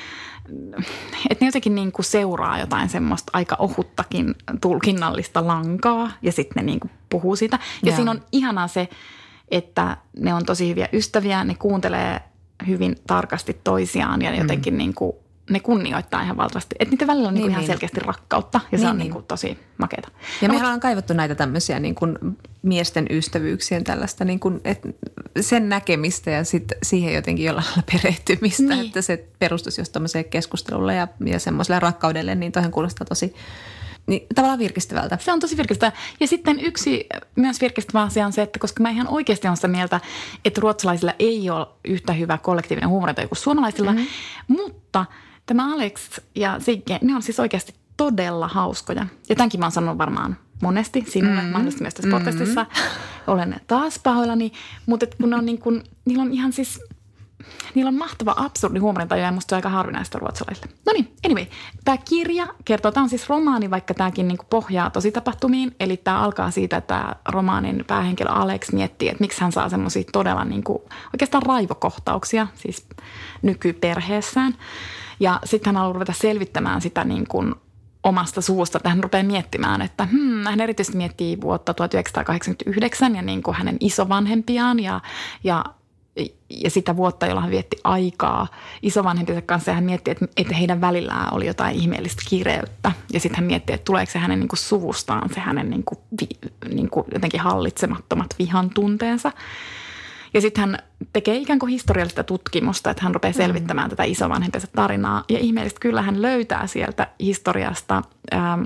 [1.29, 6.65] että ne jotenkin niin kuin seuraa jotain semmoista aika ohuttakin tulkinnallista lankaa ja sitten ne
[6.65, 7.55] niin kuin puhuu siitä.
[7.55, 7.95] Ja yeah.
[7.95, 8.89] siinä on ihanaa se,
[9.51, 12.21] että ne on tosi hyviä ystäviä, ne kuuntelee
[12.67, 14.77] hyvin tarkasti toisiaan ja jotenkin mm.
[14.77, 15.13] niin kuin,
[15.49, 16.75] ne kunnioittaa ihan valtavasti.
[16.79, 17.67] Että niitä välillä on niin, niin ihan niin.
[17.67, 19.03] selkeästi rakkautta ja niin, se on niin.
[19.03, 20.09] Niin kuin tosi makeata.
[20.41, 22.17] Ja no, mehän on kaivattu näitä tämmöisiä niin kuin
[22.61, 24.89] miesten ystävyyksien tällaista niin kuin, että
[25.41, 28.85] sen näkemistä ja sit siihen jotenkin jollain lailla perehtymistä, niin.
[28.85, 29.97] että se perustuisi just
[30.29, 33.33] keskustelulle ja, ja semmoiselle rakkaudelle, niin toihan kuulostaa tosi
[34.07, 35.17] niin, tavallaan virkistävältä.
[35.21, 35.97] Se on tosi virkistävää.
[36.19, 39.67] Ja sitten yksi myös virkistävä asia on se, että koska mä ihan oikeasti olen sitä
[39.67, 40.01] mieltä,
[40.45, 44.07] että ruotsalaisilla ei ole yhtä hyvä kollektiivinen huumorinta kuin suomalaisilla, mm-hmm.
[44.47, 45.05] mutta
[45.45, 49.05] tämä Alex ja Sigge, ne on siis oikeasti todella hauskoja.
[49.29, 51.51] Ja tämänkin mä oon sanonut varmaan monesti sinulle, mm-hmm.
[51.51, 52.63] mahdollisesti myös tässä podcastissa.
[52.63, 53.33] Mm-hmm.
[53.33, 54.51] Olen taas pahoillani,
[54.85, 56.79] mutta kun ne on niin kuin, niillä on ihan siis–
[57.75, 60.73] niillä on mahtava absurdi huumorintaju ja musta on aika harvinaista ruotsalaisille.
[60.85, 61.45] No niin, anyway.
[61.85, 65.75] Tämä kirja kertoo, tämä on siis romaani, vaikka tämäkin niinku pohjaa tosi tapahtumiin.
[65.79, 70.03] Eli tämä alkaa siitä, että tämä romaanin päähenkilö Alex miettii, että miksi hän saa semmoisia
[70.11, 72.85] todella niinku, oikeastaan raivokohtauksia siis
[73.41, 74.53] nykyperheessään.
[75.19, 77.55] Ja sitten hän haluaa ruveta selvittämään sitä niin kuin
[78.03, 83.43] omasta suusta, että hän rupeaa miettimään, että hmm, hän erityisesti miettii vuotta 1989 ja niin
[83.43, 85.01] kuin hänen isovanhempiaan ja,
[85.43, 85.65] ja
[86.49, 88.47] ja sitä vuotta, jolla hän vietti aikaa
[88.81, 92.91] isovanhempiensa kanssa ja hän mietti, että, että heidän välillään oli jotain ihmeellistä kireyttä.
[93.13, 95.99] Ja sitten hän mietti, että tuleeko se hänen niin kuin suvustaan se hänen niin kuin,
[96.73, 99.31] niin kuin jotenkin hallitsemattomat vihan tunteensa.
[100.33, 100.77] Ja sitten hän
[101.13, 103.37] tekee ikään kuin historiallista tutkimusta, että hän rupeaa mm.
[103.37, 103.89] selvittämään mm.
[103.89, 105.23] tätä isovanhempiensa tarinaa.
[105.29, 108.03] Ja ihmeellisesti kyllä hän löytää sieltä historiasta
[108.33, 108.63] ähm,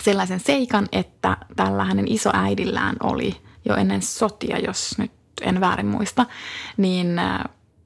[0.00, 5.10] sellaisen seikan, että tällä hänen isoäidillään oli jo ennen sotia, jos nyt
[5.44, 6.26] en väärin muista,
[6.76, 7.40] niin äh,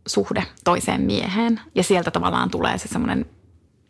[0.07, 1.61] suhde toiseen mieheen.
[1.75, 3.27] Ja sieltä tavallaan tulee se semmoinen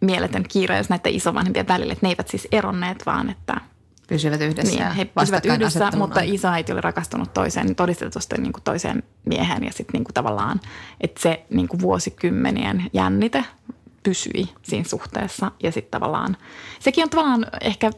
[0.01, 3.61] mieletön kiireys näiden isovanhempien välillä, että ne eivät siis eronneet, vaan että
[4.09, 4.85] pysyvät yhdessä.
[4.85, 9.65] Niin, he pysyvät yhdessä, mutta isäiti oli rakastunut toiseen, niin todistetusti niin kuin toiseen mieheen
[9.65, 10.61] ja sitten niin kuin tavallaan,
[11.01, 13.45] että se niin kuin vuosikymmenien jännite
[14.07, 16.37] pysyi siinä suhteessa ja sitten tavallaan,
[16.81, 17.91] sekin on tavallaan ehkä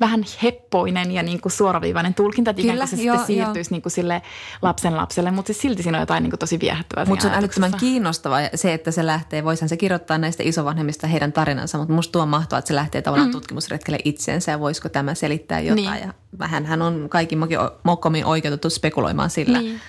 [0.00, 3.92] vähän heppoinen ja niin kuin suoraviivainen tulkinta, että Kyllä, se joo, sitten siirtyisi Niin kuin
[3.92, 4.22] sille
[4.62, 7.04] lapsen lapselle, mutta siis silti siinä on jotain niin kuin tosi viehättävää.
[7.04, 11.32] Mutta se on älyttömän kiinnostava se, että se lähtee, voisihan se kirjoittaa näistä isovanhemmista heidän
[11.32, 13.32] tarinansa, mutta musta tuo mahtavaa, että se lähtee tavallaan mm.
[13.32, 15.90] tutkimusretkelle itseensä ja voisiko tämä selittää jotain.
[15.90, 16.06] Niin.
[16.06, 17.36] Ja vähän hän on kaikki
[17.82, 19.60] mokkomin oikeutettu spekuloimaan sillä.
[19.60, 19.80] Niin.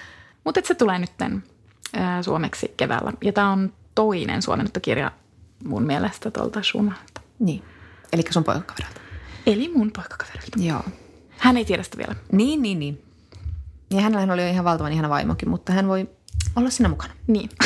[0.43, 1.11] Mutta se tulee nyt
[2.21, 5.11] suomeksi keväällä ja tämä on toinen suomennettu kirja
[5.65, 7.21] mun mielestä tuolta Schumanilta.
[7.39, 7.63] Niin,
[8.13, 9.01] eli sun poikakaverilta.
[9.45, 10.59] Eli mun poikakaverilta.
[10.59, 10.83] Joo.
[11.37, 12.15] Hän ei tiedä sitä vielä.
[12.31, 13.01] Niin, niin, niin.
[13.91, 16.09] Ja hänellä oli jo ihan valtavan ihana vaimokin, mutta hän voi
[16.55, 17.13] olla siinä mukana.
[17.27, 17.49] Niin.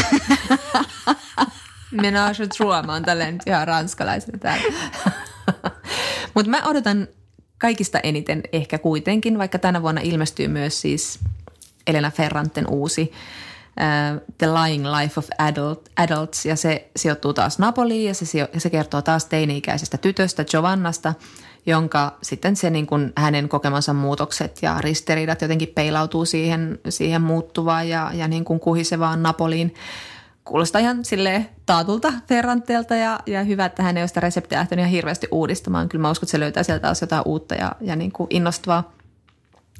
[1.91, 4.73] Menage trois, mä oon tälleen ihan ranskalaisena täällä.
[6.35, 7.07] mutta mä odotan
[7.57, 11.19] kaikista eniten ehkä kuitenkin, vaikka tänä vuonna ilmestyy myös siis
[11.87, 13.11] Elena Ferranten uusi
[13.79, 18.69] uh, The Lying Life of Adult, Adults ja se sijoittuu taas Napoliin ja se, se
[18.69, 21.13] kertoo taas teini-ikäisestä tytöstä Giovannasta,
[21.65, 27.89] jonka sitten se niin kuin hänen kokemansa muutokset ja ristiriidat jotenkin peilautuu siihen, siihen muuttuvaan
[27.89, 29.73] ja, ja niin kuin kuhisevaan Napoliin
[30.49, 34.83] kuulostaa ihan sille taatulta Ferranteelta ja, ja hyvä, että hän ei ole sitä reseptiä lähtenyt
[34.83, 35.89] ihan hirveästi uudistamaan.
[35.89, 38.93] Kyllä mä uskon, että se löytää sieltä taas jotain uutta ja, ja niin kuin innostavaa.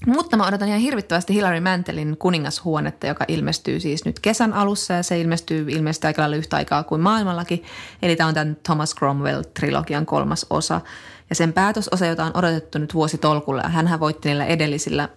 [0.05, 5.03] Mutta mä odotan ihan hirvittävästi Hilary Mantelin kuningashuonetta, joka ilmestyy siis nyt kesän alussa ja
[5.03, 7.63] se ilmestyy ilmeisesti aika lailla yhtä aikaa kuin maailmallakin.
[8.01, 10.81] Eli tämä on tämän Thomas Cromwell-trilogian kolmas osa.
[11.29, 15.09] Ja sen päätösosa, jota on odotettu nyt vuositolkulla, ja hänhän voitti niillä edellisillä,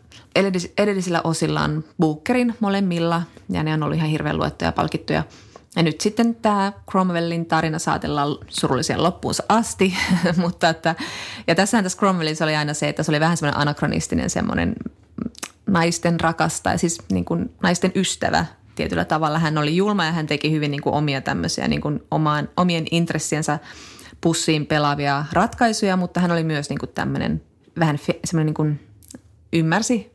[0.79, 5.25] edellisillä osillaan Bookerin molemmilla, ja ne on ollut ihan hirveän luettuja ja palkittuja.
[5.77, 9.95] Ja nyt sitten tämä Cromwellin tarina saatellaan surullisen loppuunsa asti,
[10.43, 10.95] mutta että,
[11.47, 14.75] ja tässähän tässä Cromwellissa oli aina se, että se oli vähän semmoinen anakronistinen semmoinen
[15.67, 19.39] naisten rakastaja, siis niin kuin naisten ystävä tietyllä tavalla.
[19.39, 22.85] Hän oli julma ja hän teki hyvin niin kuin omia tämmöisiä niin kuin omaan, omien
[22.91, 23.59] intressiensä
[24.21, 27.43] pussiin pelaavia ratkaisuja, mutta hän oli myös niin kuin tämmöinen
[27.79, 28.81] vähän semmoinen niin kuin
[29.53, 30.12] ymmärsi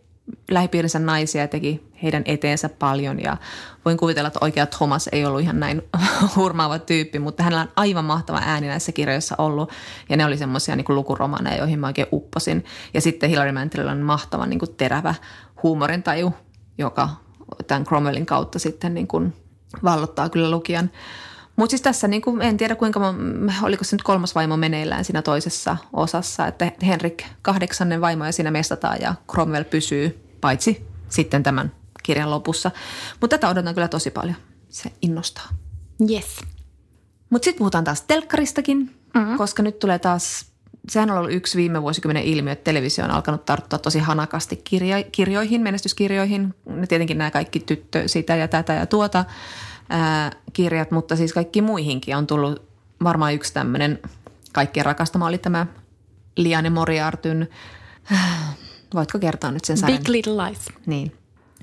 [0.52, 3.38] lähipiirinsä naisia ja teki heidän eteensä paljon ja
[3.86, 5.82] voin kuvitella, että oikea Thomas ei ollut ihan näin
[6.36, 9.72] hurmaava tyyppi, mutta hänellä on aivan mahtava ääni näissä kirjoissa ollut
[10.10, 12.66] ja ne oli semmoisia niin lukuromaneja, joihin mä oikein upposin.
[12.94, 15.16] Ja sitten Hilary Mantelilla on mahtava niin kuin terävä
[15.64, 16.34] huumorintaju,
[16.78, 17.10] joka
[17.68, 19.34] tämän Cromwellin kautta sitten niin kuin
[19.84, 20.92] vallottaa kyllä lukijan.
[21.58, 23.14] Mutta siis tässä niin kuin, en tiedä kuinka,
[23.62, 28.52] oliko se nyt kolmas vaimo meneillään siinä toisessa osassa, että Henrik kahdeksannen vaimo ja siinä
[28.52, 31.72] mestataan ja Cromwell pysyy, paitsi sitten tämän
[32.04, 32.72] kirjan lopussa.
[33.22, 34.36] Mutta tätä odotan kyllä tosi paljon.
[34.70, 35.50] Se innostaa.
[36.12, 36.40] Yes.
[37.30, 38.78] Mutta sitten puhutaan taas telkkaristakin,
[39.14, 39.38] mm-hmm.
[39.38, 40.46] koska nyt tulee taas,
[40.90, 45.04] sehän on ollut yksi viime vuosikymmenen ilmiö, että televisio on alkanut tarttua tosi hanakasti kirja,
[45.04, 46.54] kirjoihin, menestyskirjoihin.
[46.66, 49.26] Ne tietenkin nämä kaikki tyttö, sitä ja tätä ja tuota
[49.90, 52.62] ää, kirjat, mutta siis kaikki muihinkin on tullut
[53.04, 54.00] varmaan yksi tämmöinen
[54.54, 55.68] kaikkien rakastama oli tämä
[56.36, 57.48] Liane Moriartyn,
[58.94, 60.00] voitko kertoa nyt sen sarjan?
[60.00, 60.60] Big Little Lies.
[60.86, 61.12] Niin.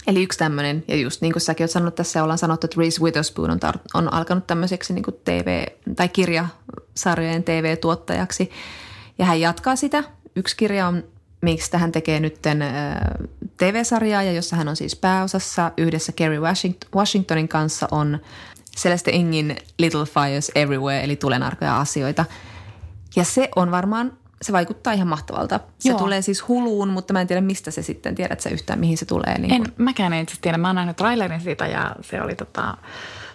[0.06, 3.00] Eli yksi tämmöinen, ja just niin kuin säkin oot sanonut tässä, ollaan sanottu, että Reese
[3.00, 8.50] Witherspoon on, tar- on alkanut tämmöiseksi niin kuin TV- tai kirjasarjojen TV-tuottajaksi.
[9.18, 10.04] Ja hän jatkaa sitä.
[10.36, 11.04] Yksi kirja on,
[11.40, 12.38] miksi hän tekee nyt
[13.56, 16.40] TV-sarjaa, ja jossa hän on siis pääosassa yhdessä Kerry
[16.94, 18.18] Washingtonin kanssa on
[18.76, 22.24] Celeste Ingin Little Fires Everywhere, eli tulenarkoja asioita.
[23.16, 24.12] Ja se on varmaan
[24.42, 25.60] se vaikuttaa ihan mahtavalta.
[25.78, 25.98] Se Joo.
[25.98, 29.04] tulee siis huluun, mutta mä en tiedä mistä se sitten, tiedät sä yhtään mihin se
[29.04, 29.38] tulee.
[29.38, 30.58] Niin en, mäkään en itse tiedä.
[30.58, 32.76] Mä oon nähnyt trailerin siitä ja se oli, tota,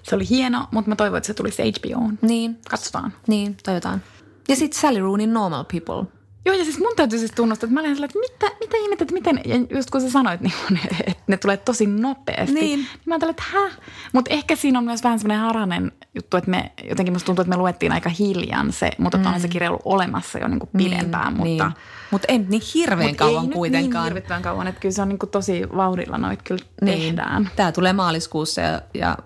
[0.04, 2.20] se oli hieno, mutta mä toivon, että se tulisi HBOon.
[2.22, 2.58] Niin.
[2.70, 3.14] Katsotaan.
[3.28, 4.04] Niin, toivotaan.
[4.48, 6.06] Ja sitten Sally Roonin Normal People–
[6.46, 9.04] Joo, ja siis mun täytyy siis tunnustaa, että mä olin sellainen, että mitä, mitä ihmettä,
[9.04, 12.54] että miten, ja just kun sä sanoit, niin kun, että ne tulee tosi nopeasti.
[12.54, 12.80] Niin.
[12.80, 13.70] niin mä ajattelin, että hä?
[14.14, 17.50] Mutta ehkä siinä on myös vähän semmoinen haranen juttu, että me, jotenkin musta tuntuu, että
[17.50, 19.26] me luettiin aika hiljan se, mutta mm.
[19.26, 21.34] onhan se kirja ollut olemassa jo niin kuin niin, pidempään.
[21.34, 21.74] Niin, mutta niin.
[22.12, 24.06] Mutta ei niin hirveän mut kauan ei kuitenkaan.
[24.06, 27.00] Niin hirveän kauan, että kyllä se on niin kuin tosi vauhdilla noit kyllä niin.
[27.00, 27.50] tehdään.
[27.56, 29.18] Tämä tulee maaliskuussa ja, ja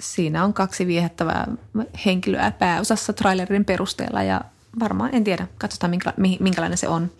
[0.00, 1.46] siinä on kaksi viehättävää
[2.06, 4.40] henkilöä pääosassa trailerin perusteella ja
[4.80, 5.46] varmaan, en tiedä.
[5.58, 7.10] Katsotaan, minkä, minkälainen se on.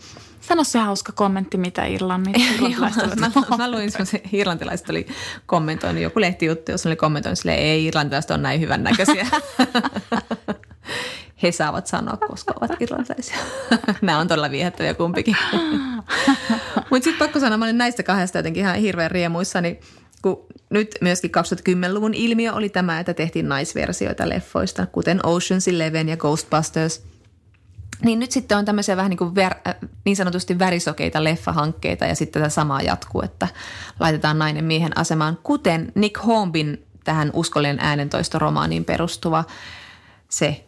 [0.41, 5.07] Sano se hauska kommentti, mitä Irlannin, irlantilaiset mä, mä, luin semmoisen, irlantilaiset oli
[5.47, 9.27] kommentoinut, joku lehtijuttu, jos oli kommentoinut silleen, ei irlantilaiset on näin hyvän näköisiä.
[11.43, 13.37] He saavat sanoa, koska ovat irlantilaisia.
[14.03, 15.37] Nämä on todella viehättäviä kumpikin.
[16.91, 19.81] Mutta sitten pakko sanoa, mä olin näistä kahdesta jotenkin ihan hirveän riemuissani,
[20.23, 26.17] kun nyt myöskin 2010-luvun ilmiö oli tämä, että tehtiin naisversioita leffoista, kuten Ocean's Eleven ja
[26.17, 27.03] Ghostbusters–
[28.03, 32.15] niin nyt sitten on tämmöisiä vähän niin, kuin ver, äh, niin sanotusti värisokeita leffahankkeita ja
[32.15, 33.49] sitten tätä samaa jatkuu, että
[34.01, 39.45] laitetaan nainen miehen asemaan, kuten Nick Hombin tähän uskollinen äänentoistoromaaniin perustuva
[40.29, 40.65] se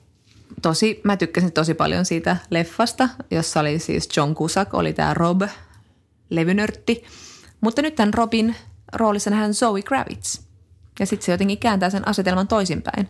[0.63, 5.43] tosi, mä tykkäsin tosi paljon siitä leffasta, jossa oli siis John Cusack, oli tämä Rob,
[6.31, 7.05] levynörtti.
[7.61, 8.57] Mutta nyt tämän Robin
[8.93, 10.41] roolissa nähdään Zoe Kravitz.
[11.01, 13.09] Ja sitten se jotenkin kääntää sen asetelman toisinpäin.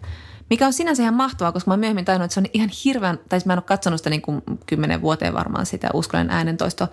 [0.50, 3.18] Mikä on sinänsä ihan mahtavaa, koska mä oon myöhemmin tajunnut, että se on ihan hirveän,
[3.28, 6.88] tai mä en ole katsonut sitä niin kuin kymmenen vuoteen varmaan sitä uskollinen äänentoisto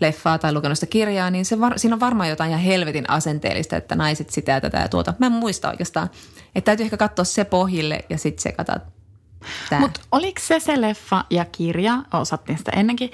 [0.00, 3.76] leffaa tai lukenut sitä kirjaa, niin se var, siinä on varmaan jotain ihan helvetin asenteellista,
[3.76, 5.14] että naiset sitä ja tätä ja tuota.
[5.18, 6.10] Mä en muista oikeastaan.
[6.54, 8.80] Että täytyy ehkä katsoa se pohjille ja sitten sekata
[9.78, 13.10] Mutta oliko se se leffa ja kirja, osattiin sitä ennenkin,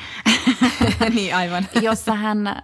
[1.15, 1.69] niin aivan.
[1.83, 2.63] jossa hän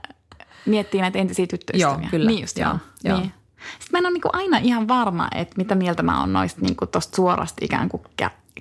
[0.66, 1.98] miettii näitä entisiä tyttöystäviä.
[2.02, 2.30] Joo, kyllä.
[2.30, 2.78] Niin just, joo.
[3.04, 3.20] joo.
[3.20, 3.32] Niin.
[3.78, 6.76] Sitten mä en ole niin aina ihan varma, että mitä mieltä mä oon noista niin
[6.92, 8.02] tosta suorasta ikään kuin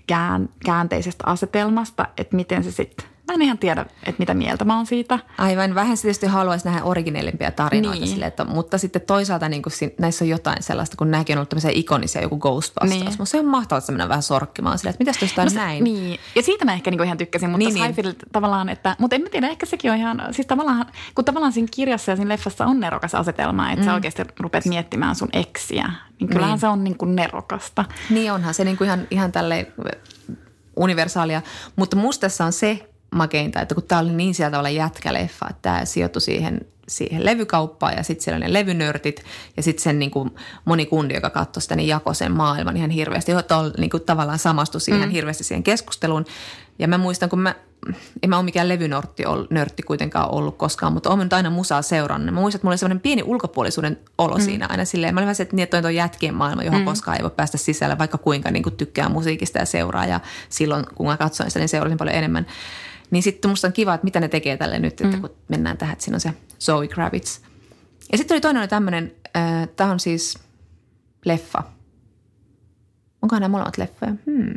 [0.07, 4.75] kään, käänteisestä asetelmasta, että miten se sitten mä en ihan tiedä, että mitä mieltä mä
[4.75, 5.19] oon siitä.
[5.37, 8.09] Aivan, vähän tietysti haluaisi nähdä originellimpia tarinoita niin.
[8.09, 11.49] sille, että, mutta sitten toisaalta niin kuin, näissä on jotain sellaista, kun nämäkin on ollut
[11.49, 12.89] tämmöisiä ikonisia, joku Ghostbusters.
[12.89, 13.05] Niin.
[13.05, 15.83] Mutta se on mahtavaa, että mennä vähän sorkkimaan sille, että mitäs tuosta no näin.
[15.83, 18.15] Niin, ja siitä mä ehkä niin ihan tykkäsin, mutta niin, niin.
[18.31, 20.85] tavallaan, että, mutta en mä tiedä, ehkä sekin on ihan, siis tavallaan,
[21.15, 23.85] kun tavallaan siinä kirjassa ja siinä leffassa on nerokas asetelma, että mm.
[23.85, 26.59] sä oikeasti rupeat miettimään sun eksiä, niin kyllähän niin.
[26.59, 27.85] se on niin kuin nerokasta.
[28.09, 29.67] Niin onhan se niin kuin ihan, ihan tälleen
[30.75, 31.41] universaalia,
[31.75, 35.85] mutta mustassa on se makeinta, että kun tämä oli niin sieltä tavalla jätkäleffa, että tämä
[35.85, 39.23] sijoittui siihen, siihen levykauppaan ja sitten siellä ne levynörtit
[39.57, 42.89] ja sitten sen niin kuin moni kundi, joka katsoi sitä, niin jakoi sen maailman ihan
[42.89, 45.11] hirveästi, jotta niin kuin tavallaan samastui siihen mm.
[45.11, 46.25] hirveästi siihen keskusteluun.
[46.79, 47.55] Ja mä muistan, kun mä,
[48.23, 52.33] en mä ole mikään levynörtti nörtti kuitenkaan ollut koskaan, mutta olen nyt aina musaa seurannut.
[52.33, 54.41] Mä muistan, että mulla oli sellainen pieni ulkopuolisuuden olo mm.
[54.41, 55.13] siinä aina silleen.
[55.13, 56.85] Mä olin vähän se, että, niin, että on jätkien maailma, johon mm.
[56.85, 60.05] koskaan ei voi päästä sisälle, vaikka kuinka niin kuin tykkää musiikista ja seuraa.
[60.05, 62.45] Ja silloin, kun mä katsoin sitä, niin seurasin paljon enemmän.
[63.11, 65.21] Niin sitten musta on kiva, että mitä ne tekee tälle nyt, että mm.
[65.21, 67.39] kun mennään tähän, että siinä on se Zoe Kravitz.
[68.11, 70.37] Ja sitten oli toinen tämmöinen, äh, tämä on siis
[71.25, 71.63] leffa.
[73.21, 74.11] Onkohan nämä molemmat leffoja?
[74.11, 74.53] Hmm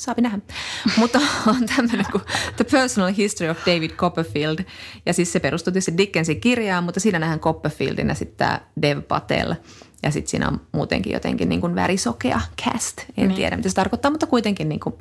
[0.00, 0.38] saapi nähdä.
[1.00, 2.22] Mutta on tämmöinen kuin
[2.56, 4.58] The Personal History of David Copperfield.
[5.06, 9.02] Ja siis se perustuu tietysti Dickensin kirjaan, mutta siinä nähdään Copperfieldin ja sitten tämä Dev
[9.02, 9.54] Patel.
[10.02, 13.00] Ja sitten siinä on muutenkin jotenkin niin kuin värisokea cast.
[13.00, 13.34] En niin.
[13.36, 14.94] tiedä, mitä se tarkoittaa, mutta kuitenkin niin kuin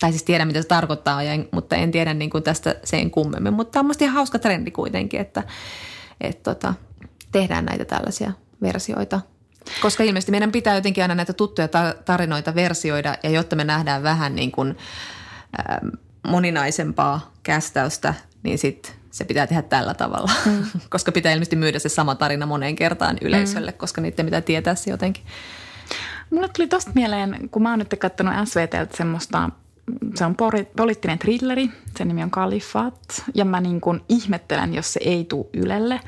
[0.00, 3.52] tai siis tiedän, mitä se tarkoittaa, mutta en tiedä niin kuin tästä sen kummemmin.
[3.52, 5.42] Mutta tämä on ihan hauska trendi kuitenkin, että,
[6.20, 6.74] että tota,
[7.32, 8.32] tehdään näitä tällaisia
[8.62, 9.20] versioita.
[9.82, 11.68] Koska ilmeisesti meidän pitää jotenkin aina näitä tuttuja
[12.04, 14.76] tarinoita versioida, ja jotta me nähdään vähän niin kuin,
[15.60, 15.90] äh,
[16.28, 20.30] moninaisempaa kästäystä, niin sitten se pitää tehdä tällä tavalla.
[20.46, 20.64] Mm.
[20.90, 23.76] koska pitää ilmeisesti myydä se sama tarina moneen kertaan yleisölle, mm.
[23.76, 25.24] koska niiden pitää tietää se jotenkin.
[26.30, 29.50] Mulle tuli tosta mieleen, kun mä oon nyt katsonut SVTltä semmoista
[30.14, 30.36] se on
[30.76, 35.46] poliittinen thrilleri, sen nimi on Kalifat, ja mä niin kuin ihmettelen, jos se ei tule
[35.54, 36.00] Ylelle.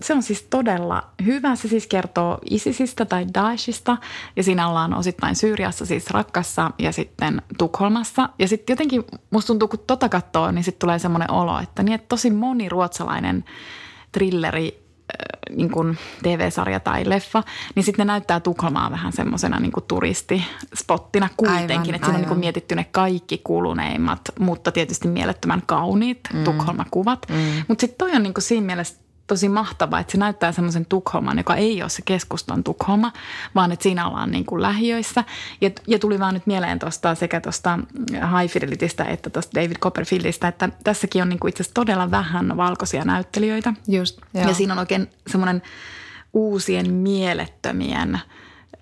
[0.00, 1.56] Se on siis todella hyvä.
[1.56, 3.96] Se siis kertoo ISISistä tai Daeshista
[4.36, 8.28] ja siinä ollaan osittain Syyriassa, siis Rakkassa ja sitten Tukholmassa.
[8.38, 11.94] Ja sitten jotenkin musta tuntuu, kun tota katsoo, niin sitten tulee semmoinen olo, että, niin,
[11.94, 13.44] että tosi moni ruotsalainen
[14.12, 14.83] trilleri
[15.50, 17.42] niin kuin TV-sarja tai leffa,
[17.74, 21.70] niin sitten ne näyttää Tukholmaa vähän semmoisena niin kuin turistispottina kuitenkin.
[21.70, 26.44] Aivan, että siinä on niin kuin mietitty ne kaikki kuluneimmat, mutta tietysti mielettömän kauniit mm.
[26.44, 27.26] Tukholma-kuvat.
[27.28, 27.64] Mm.
[27.68, 31.38] Mutta sitten toi on niin kuin siinä mielessä tosi mahtavaa, että se näyttää semmoisen Tukholman,
[31.38, 33.12] joka ei ole se keskustan Tukholma,
[33.54, 35.24] vaan että siinä ollaan niin kuin lähiöissä.
[35.60, 37.78] Ja, ja tuli vaan nyt mieleen tuosta sekä tuosta
[38.10, 42.56] High Fidelitistä että tuosta David Copperfieldista, että tässäkin on niin kuin itse asiassa todella vähän
[42.56, 43.74] valkoisia näyttelijöitä.
[43.88, 44.48] Just, joo.
[44.48, 45.62] Ja siinä on oikein semmoinen
[46.32, 48.20] uusien mielettömien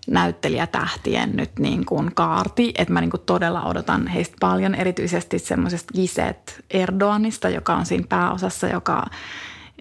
[0.07, 5.93] näyttelijätähtien nyt niin kuin kaarti, että mä niin kuin todella odotan heistä paljon, erityisesti semmoisesta
[5.95, 9.07] Giset Erdoganista, joka on siinä pääosassa, joka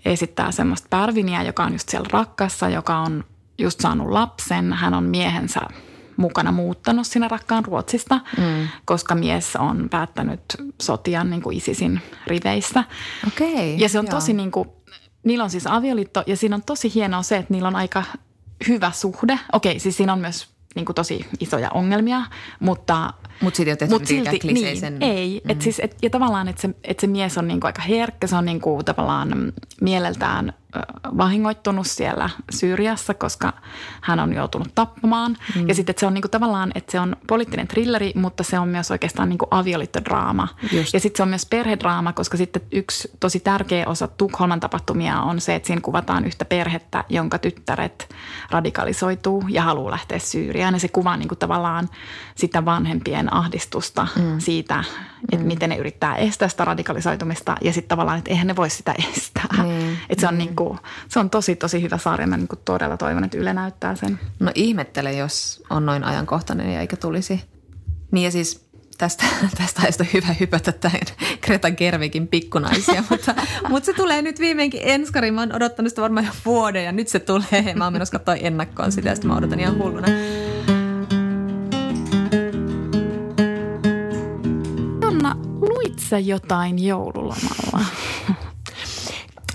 [0.06, 3.24] esittää semmoista Pärviniä, joka on just siellä rakkassa, joka on
[3.58, 4.74] just saanut lapsen.
[4.74, 5.60] Hän on miehensä
[6.18, 8.68] mukana muuttanut sinne rakkaan Ruotsista, mm.
[8.86, 10.42] koska mies on päättänyt
[10.82, 12.84] sotia niin kuin ISISin riveissä.
[13.28, 14.16] Okay, ja se on joo.
[14.16, 14.70] tosi niin kuin,
[15.24, 18.04] niillä on siis avioliitto ja siinä on tosi hienoa se, että niillä on aika
[18.68, 19.40] hyvä suhde.
[19.54, 22.22] Okei, siis siinä on myös niin kuin tosi isoja ongelmia,
[22.60, 25.00] mutta mutta tehty mut silti, kliseisen.
[25.00, 25.42] Niin, ei.
[25.44, 25.50] Mm.
[25.50, 28.36] Et siis, et, ja tavallaan, että se, et se mies on niinku aika herkkä, se
[28.36, 30.54] on niinku tavallaan mieleltään
[31.18, 33.54] vahingoittunut siellä Syyriassa, koska
[34.02, 35.38] hän on joutunut tappamaan.
[35.56, 35.68] Mm.
[35.68, 38.92] Ja sitten se on niinku tavallaan, että se on poliittinen trilleri, mutta se on myös
[38.92, 40.48] oikeastaan niinku avioliittodraama.
[40.72, 40.94] Just.
[40.94, 45.42] Ja sitten se on myös perhedraama, koska sitten yksi tosi tärkeä osa Tukholman tapahtumia on
[45.42, 48.10] se, että siinä kuvataan yhtä perhettä, jonka tyttäret
[48.52, 50.74] radikalisoituu ja haluaa lähteä Syyriaan.
[50.74, 51.90] Ja se kuvaa niinku tavallaan
[52.36, 54.40] sitä vanhempien ahdistusta mm.
[54.40, 54.84] siitä,
[55.32, 55.48] että mm.
[55.48, 59.56] miten ne yrittää estää sitä radikalisoitumista ja sitten tavallaan, että eihän ne voi sitä estää.
[59.58, 59.98] Mm.
[60.10, 60.38] Että se on, mm.
[60.38, 62.28] niin kuin, se on tosi, tosi hyvä sarja.
[62.28, 64.20] Mä niin kuin todella toivon, että Yle näyttää sen.
[64.40, 67.44] No ihmettele, jos on noin ajankohtainen ja eikä tulisi.
[68.12, 68.66] Niin ja siis
[68.98, 69.24] tästä,
[69.58, 71.02] tästä on hyvä hypätä tähän
[71.46, 73.36] Greta Gervikin pikkunaisia, mutta,
[73.70, 75.32] mutta se tulee nyt viimeinkin enskari.
[75.32, 77.74] Mä oon odottanut sitä varmaan jo vuoden ja nyt se tulee.
[77.76, 80.08] Mä oon menossa katsoa ennakkoon sitä ja sitten mä odotan ihan hulluna.
[86.12, 87.86] sä jotain joululomalla?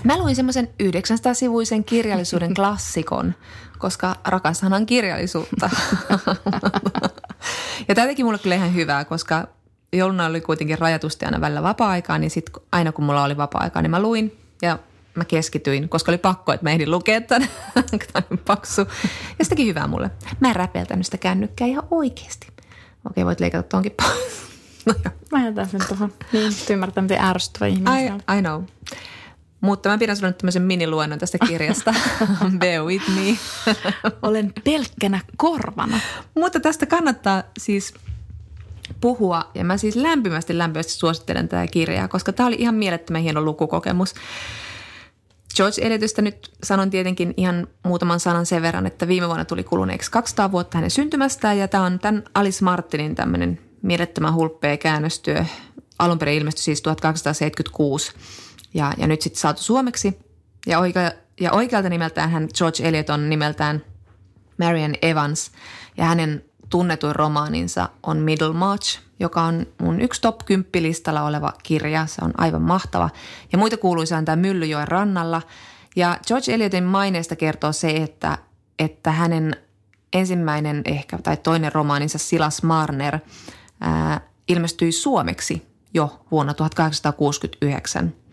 [0.07, 3.35] Mä luin semmoisen 900-sivuisen kirjallisuuden klassikon,
[3.77, 5.69] koska rakastan kirjallisuutta.
[7.87, 9.47] ja tämä teki mulle kyllä ihan hyvää, koska
[9.93, 13.91] jouluna oli kuitenkin rajatusti aina välillä vapaa-aikaa, niin sitten aina kun mulla oli vapaa-aikaa, niin
[13.91, 14.79] mä luin ja
[15.15, 17.49] mä keskityin, koska oli pakko, että mä ehdin lukea tämän.
[18.13, 18.81] tämä on paksu.
[19.39, 20.11] Ja se teki hyvää mulle.
[20.39, 22.47] Mä en räpeltänyt sitä kännykkää ihan oikeasti.
[23.09, 24.47] Okei, voit leikata tuonkin pois.
[24.85, 25.13] No joo.
[25.31, 26.13] Mä jätän sen tuohon.
[26.33, 28.63] Niin, ymmärtää, miten ärsyttävä ihminen I, I know.
[29.61, 31.93] Mutta mä pidän sinulle tämmöisen miniluennon tästä kirjasta.
[32.59, 33.37] Bear with me.
[34.27, 35.99] Olen pelkkänä korvana.
[36.35, 37.93] Mutta tästä kannattaa siis
[39.01, 39.51] puhua.
[39.55, 44.15] Ja mä siis lämpimästi lämpimästi suosittelen tätä kirjaa, koska tämä oli ihan mielettömän hieno lukukokemus.
[45.55, 50.11] George Eliotista nyt sanon tietenkin ihan muutaman sanan sen verran, että viime vuonna tuli kuluneeksi
[50.11, 55.45] 200 vuotta hänen syntymästään ja tämä on tämän Alice Martinin tämmöinen mielettömän hulppea käännöstyö.
[55.99, 58.13] Alun perin ilmestyi siis 1876
[58.73, 60.19] ja, ja nyt sitten saatu suomeksi.
[60.67, 63.83] Ja, oikea, ja oikealta nimeltään hän George Eliot on nimeltään
[64.57, 65.51] Marian Evans
[65.97, 72.05] ja hänen tunnetuin romaaninsa on Middlemarch, joka on mun yksi top 10 listalla oleva kirja.
[72.05, 73.09] Se on aivan mahtava.
[73.51, 75.41] Ja muita kuuluisia on tämä Myllyjoen rannalla.
[75.95, 78.37] Ja George Eliotin maineesta kertoo se, että,
[78.79, 79.55] että hänen
[80.13, 83.19] ensimmäinen ehkä tai toinen romaaninsa Silas Marner
[83.81, 88.13] ää, ilmestyi suomeksi jo vuonna 1869–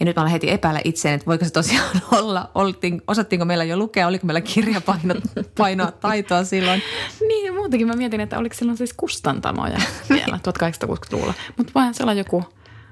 [0.00, 3.64] ja nyt mä olen heti epäillä itseen, että voiko se tosiaan olla, oltiin, osattiinko meillä
[3.64, 6.82] jo lukea, oliko meillä kirjapainoa taitoa silloin.
[7.20, 9.78] Niin ja muutenkin mä mietin, että oliko silloin siis kustantamoja
[10.10, 11.34] vielä 1860-luvulla.
[11.56, 12.44] Mutta voihan se olla joku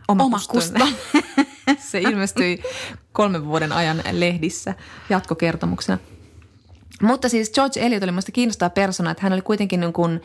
[0.08, 0.96] oma, oma kustantamo.
[1.78, 2.62] se ilmestyi
[3.12, 4.74] kolmen vuoden ajan lehdissä
[5.10, 5.98] jatkokertomuksena.
[7.02, 10.22] Mutta siis George Eliot oli minusta kiinnostava persona, että hän oli kuitenkin niin kuin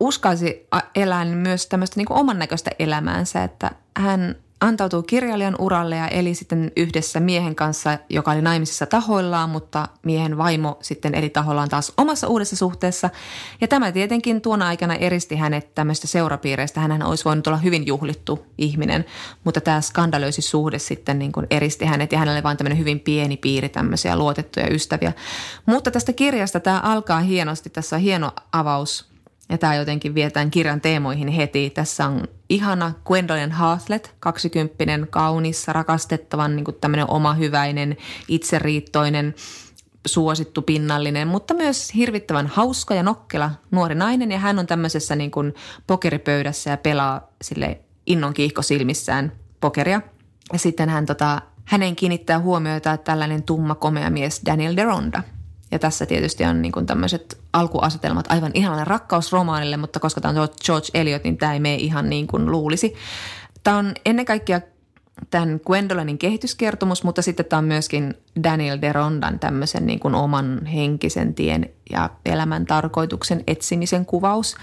[0.00, 6.08] uskalsi elää myös tämmöistä niin kuin oman näköistä elämäänsä, että hän– antautui kirjailijan uralle ja
[6.08, 11.68] eli sitten yhdessä miehen kanssa, joka oli naimisissa tahoillaan, mutta miehen vaimo sitten eli tahoillaan
[11.68, 13.10] taas omassa uudessa suhteessa.
[13.60, 16.80] Ja tämä tietenkin tuona aikana eristi hänet tämmöistä seurapiireistä.
[16.80, 19.04] Hän olisi voinut olla hyvin juhlittu ihminen,
[19.44, 23.36] mutta tämä skandalöisi suhde sitten niin kuin eristi hänet ja hänelle vain tämmöinen hyvin pieni
[23.36, 25.12] piiri tämmöisiä luotettuja ystäviä.
[25.66, 27.70] Mutta tästä kirjasta tämä alkaa hienosti.
[27.70, 29.06] Tässä on hieno avaus–
[29.48, 31.70] ja tämä jotenkin vie tämän kirjan teemoihin heti.
[31.70, 37.96] Tässä on ihana Gwendolyn Hartlett, kaksikymppinen, kaunis, rakastettavan, niin kuin tämmöinen omahyväinen,
[38.28, 39.34] itseriittoinen,
[40.06, 44.32] suosittu, pinnallinen, mutta myös hirvittävän hauska ja nokkela nuori nainen.
[44.32, 45.54] Ja hän on tämmöisessä niin kuin
[45.86, 50.00] pokeripöydässä ja pelaa sille innon kiihko silmissään pokeria.
[50.52, 55.22] Ja sitten hän tota, hänen kiinnittää huomiota tällainen tumma komea mies Daniel Deronda–
[55.70, 60.48] ja tässä tietysti on niin kuin tämmöiset alkuasetelmat aivan ihanalle rakkausromaanille, mutta koska tämä on
[60.64, 62.94] George Eliot, niin tämä ei mene ihan niin kuin luulisi.
[63.64, 64.60] Tämä on ennen kaikkea
[65.30, 71.34] tämän Gwendolinin kehityskertomus, mutta sitten tämä on myöskin Daniel Derondan tämmöisen niin kuin oman henkisen
[71.34, 74.56] tien ja elämän tarkoituksen etsimisen kuvaus.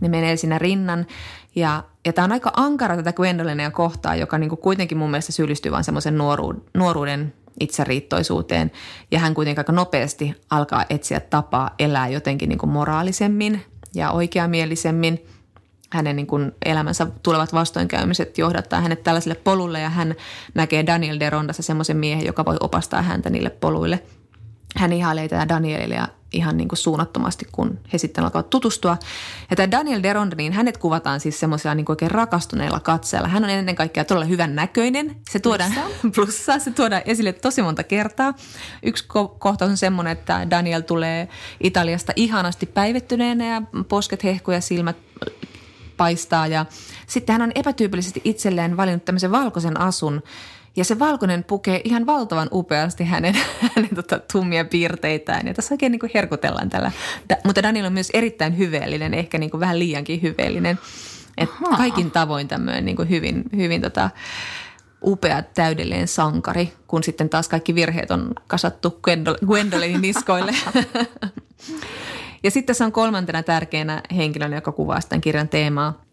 [0.00, 1.06] Ne menee siinä rinnan
[1.54, 5.32] ja, ja tämä on aika ankara tätä Gwendolinia kohtaa, joka niin kuin kuitenkin mun mielestä
[5.32, 8.72] syyllistyy vain semmoisen nuoruuden, nuoruuden itseriittoisuuteen.
[9.10, 13.62] Ja hän kuitenkin aika nopeasti alkaa etsiä tapaa elää jotenkin niin kuin moraalisemmin
[13.94, 15.26] ja oikeamielisemmin.
[15.90, 20.14] Hänen niin kuin elämänsä tulevat vastoinkäymiset johdattaa hänet tällaiselle polulle ja hän
[20.54, 24.02] näkee Daniel Derondassa semmoisen miehen, joka voi opastaa häntä niille poluille.
[24.76, 28.96] Hän ihailee tätä Danielia ihan niin kuin suunnattomasti, kun he sitten alkavat tutustua.
[29.50, 33.28] Ja tämä Daniel Deronda, niin hänet kuvataan siis semmoisella niin oikein rakastuneella katseella.
[33.28, 35.16] Hän on ennen kaikkea todella hyvän näköinen.
[35.30, 36.10] Se tuodaan, plussaa.
[36.14, 38.34] plussaa, se tuodaan esille tosi monta kertaa.
[38.82, 41.28] Yksi ko- kohtaus on semmoinen, että Daniel tulee
[41.62, 44.96] Italiasta ihanasti päivettyneenä ja posket hehkuja ja silmät
[45.96, 46.46] paistaa.
[46.46, 46.66] Ja
[47.06, 50.22] sitten hän on epätyypillisesti itselleen valinnut tämmöisen valkoisen asun,
[50.76, 53.34] ja se valkoinen pukee ihan valtavan upeasti hänen,
[53.74, 55.46] hänen tota, tummia piirteitään.
[55.46, 56.92] Ja tässä oikein niin kuin herkutellaan tällä.
[57.28, 60.78] Da, mutta Daniel on myös erittäin hyveellinen, ehkä niin kuin vähän liiankin hyveellinen.
[61.36, 64.10] Et kaikin tavoin tämmöinen niin kuin hyvin, hyvin tota,
[65.02, 69.00] upea, täydellinen sankari, kun sitten taas kaikki virheet on kasattu
[69.46, 70.52] Gwendolinin niskoille.
[72.44, 76.07] ja sitten se on kolmantena tärkeänä henkilönä, joka kuvaa tämän kirjan teemaa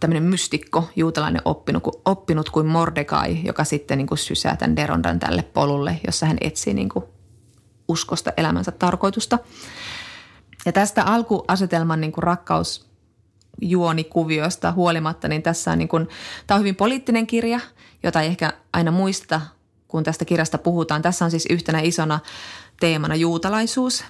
[0.00, 5.42] tämmöinen mystikko, juutalainen oppinut, oppinut kuin Mordekai, joka sitten niin kuin sysää tämän Derondan tälle
[5.42, 7.04] polulle, jossa hän etsii niin kuin
[7.88, 9.38] uskosta elämänsä tarkoitusta.
[10.66, 16.08] Ja tästä alkuasetelman niin kuin rakkausjuonikuviosta huolimatta, niin tässä on, niin kuin,
[16.46, 17.60] tämä on hyvin poliittinen kirja,
[18.02, 19.40] jota ei ehkä aina muista,
[19.88, 21.02] kun tästä kirjasta puhutaan.
[21.02, 22.20] Tässä on siis yhtenä isona
[22.80, 24.04] teemana juutalaisuus.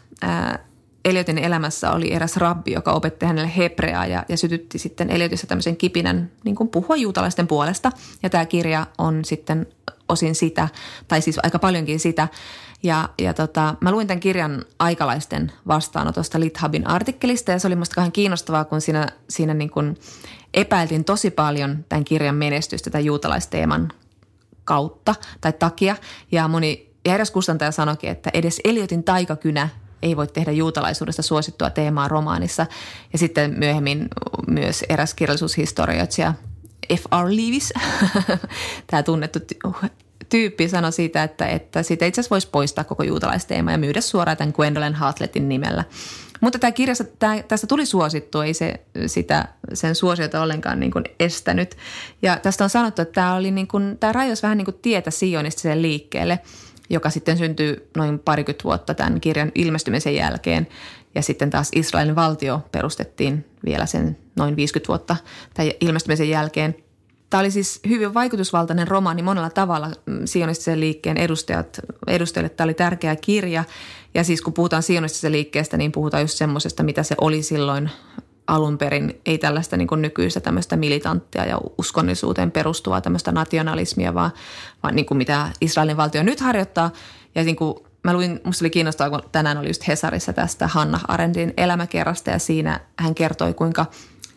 [1.06, 5.76] Eliotin elämässä oli eräs rabbi, joka opetti hänelle hebreaa ja, ja sytytti sitten Eliotissa tämmöisen
[5.76, 7.92] kipinän niin kuin puhua juutalaisten puolesta.
[8.22, 9.66] Ja tämä kirja on sitten
[10.08, 10.68] osin sitä,
[11.08, 12.28] tai siis aika paljonkin sitä.
[12.82, 17.94] Ja, ja tota, mä luin tämän kirjan aikalaisten vastaanotosta Lithabin artikkelista ja se oli musta
[17.94, 19.96] kauhean kiinnostavaa, kun siinä, siinä niin kuin
[20.54, 23.92] epäiltiin tosi paljon tämän kirjan menestystä tämän juutalaisteeman
[24.64, 25.96] kautta tai takia.
[26.32, 29.68] Ja moni ja eräs kustantaja sanoikin, että edes Eliotin taikakynä
[30.02, 32.66] ei voi tehdä juutalaisuudesta suosittua teemaa romaanissa.
[33.12, 34.08] Ja sitten myöhemmin
[34.46, 36.34] myös eräs kirjallisuushistorioitsija
[36.94, 37.26] F.R.
[37.28, 37.72] Lewis,
[38.86, 39.38] tämä tunnettu
[40.28, 44.36] tyyppi sanoi siitä, että, että siitä itse asiassa voisi poistaa koko juutalaisteema ja myydä suoraan
[44.36, 45.84] tämän Gwendolyn Hartlettin nimellä.
[46.40, 51.04] Mutta tämä kirjassa, tämä, tästä tuli suosittu, ei se sitä, sen suosiota ollenkaan niin kuin
[51.20, 51.76] estänyt.
[52.22, 55.10] Ja tästä on sanottu, että tämä, oli niin kuin, tämä rajoisi vähän niin kuin tietä
[55.10, 56.38] sionistiselle liikkeelle,
[56.90, 60.66] joka sitten syntyi noin parikymmentä vuotta tämän kirjan ilmestymisen jälkeen.
[61.14, 65.16] Ja sitten taas Israelin valtio perustettiin vielä sen noin 50 vuotta
[65.54, 66.76] tämän ilmestymisen jälkeen–
[67.30, 72.48] Tämä oli siis hyvin vaikutusvaltainen romaani monella tavalla mm, sionistisen liikkeen edustajat, edustajille.
[72.48, 73.64] Tämä oli tärkeä kirja
[74.14, 77.90] ja siis kun puhutaan sionistisen liikkeestä, niin puhutaan just semmoisesta, mitä se oli silloin
[78.46, 79.20] alun perin.
[79.26, 84.30] Ei tällaista niin nykyistä tämmöistä militanttia ja uskonnollisuuteen perustuvaa tämmöistä nationalismia, vaan,
[84.82, 86.90] vaan niin kuin mitä Israelin valtio nyt harjoittaa.
[87.34, 87.74] Ja niin kuin
[88.04, 92.38] mä luin, musta oli kiinnostavaa, kun tänään oli just Hesarissa tästä Hanna Arendin elämäkerrasta ja
[92.38, 93.86] siinä hän kertoi, kuinka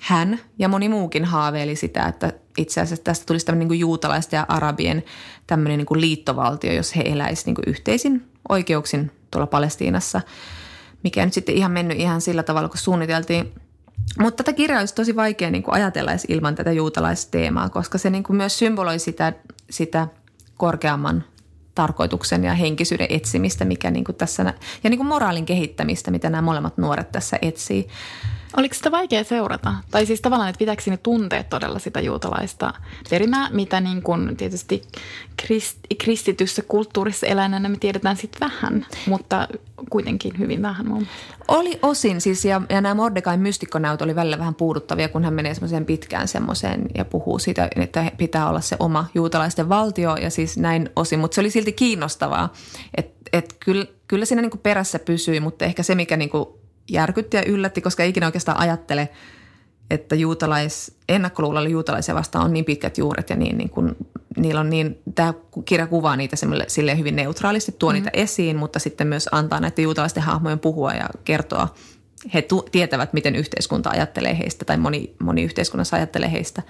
[0.01, 4.45] hän ja moni muukin haaveili sitä, että itse asiassa tästä tulisi tämmöinen niin juutalaisten ja
[4.47, 5.03] arabien
[5.47, 10.21] tämmöinen niin kuin liittovaltio, jos he eläisivät niin yhteisin oikeuksin tuolla Palestiinassa,
[11.03, 13.53] mikä nyt sitten ihan mennyt ihan sillä tavalla, kun suunniteltiin.
[14.19, 18.09] Mutta tätä kirjaa olisi tosi vaikea niin kuin ajatella edes ilman tätä juutalaisteemaa, koska se
[18.09, 19.33] niin kuin myös symboloi sitä,
[19.69, 20.07] sitä
[20.57, 21.23] korkeamman
[21.75, 26.41] tarkoituksen ja henkisyyden etsimistä, mikä niin kuin tässä, ja niin kuin moraalin kehittämistä, mitä nämä
[26.41, 27.87] molemmat nuoret tässä etsii.
[28.57, 29.73] Oliko sitä vaikea seurata?
[29.91, 32.73] Tai siis tavallaan, että pitääkö sinne tuntea todella sitä juutalaista
[33.09, 34.81] perimää, mitä niin kuin tietysti
[35.37, 39.47] krist, kristityssä kulttuurissa eläneenä me tiedetään sitten vähän, mutta
[39.89, 41.07] kuitenkin hyvin vähän mun
[41.47, 45.53] Oli osin siis, ja, ja nämä Mordekain mystikkonäyt oli välillä vähän puuduttavia, kun hän menee
[45.53, 50.57] semmoiseen pitkään semmoiseen ja puhuu siitä, että pitää olla se oma juutalaisten valtio ja siis
[50.57, 52.53] näin osin, mutta se oli silti kiinnostavaa,
[52.97, 56.58] että et kyllä, kyllä siinä niin kuin perässä pysyi, mutta ehkä se, mikä niin kuin
[56.89, 59.09] järkytti ja yllätti, koska ei ikinä oikeastaan ajattele,
[59.89, 63.95] että juutalais, ennakkoluulolla juutalaisia vastaan on niin pitkät juuret ja niin, niin kun,
[64.37, 65.33] niillä on niin, tämä
[65.65, 66.35] kirja kuvaa niitä
[66.67, 67.93] sille hyvin neutraalisti, tuo mm.
[67.93, 71.75] niitä esiin, mutta sitten myös antaa näiden juutalaisten hahmojen puhua ja kertoa.
[72.33, 76.61] He tu- tietävät, miten yhteiskunta ajattelee heistä tai moni, moni yhteiskunnassa ajattelee heistä.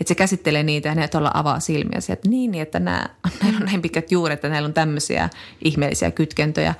[0.00, 1.98] Että se käsittelee niitä ja ne todella avaa silmiä.
[2.08, 3.08] että niin, niin, että nämä,
[3.42, 5.28] näillä on näin pitkät juuret ja näillä on tämmöisiä
[5.64, 6.74] ihmeellisiä kytkentöjä.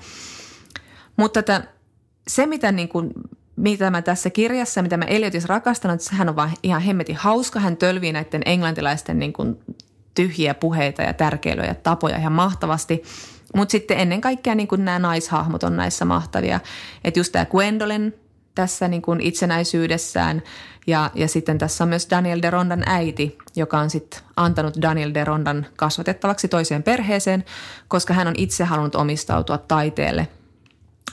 [1.16, 1.68] Mutta tätä
[2.28, 3.10] se, mitä, niin kuin,
[3.56, 7.60] mitä mä tässä kirjassa, mitä mä Eliotissa rakastanut, että hän on vaan ihan hemmetin hauska.
[7.60, 9.58] Hän tölvii näiden englantilaisten niin kuin,
[10.14, 13.02] tyhjiä puheita ja tärkeilyjä ja tapoja ihan mahtavasti.
[13.56, 16.60] Mutta sitten ennen kaikkea niin kuin nämä naishahmot on näissä mahtavia.
[17.04, 18.14] Että just tämä Gwendolyn
[18.54, 20.42] tässä niin kuin itsenäisyydessään
[20.86, 25.14] ja, ja sitten tässä on myös Daniel de Rondan äiti, joka on sitten antanut Daniel
[25.14, 27.44] de Rondan kasvatettavaksi toiseen perheeseen,
[27.88, 30.28] koska hän on itse halunnut omistautua taiteelle–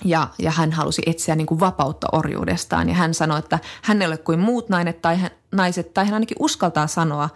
[0.06, 2.90] ja, ja hän halusi etsiä niin kuin vapautta orjuudestaan.
[2.90, 6.14] Ja hän sanoi, että hän ei ole kuin muut naiset tai, hän, naiset, tai hän
[6.14, 7.30] ainakin uskaltaa sanoa,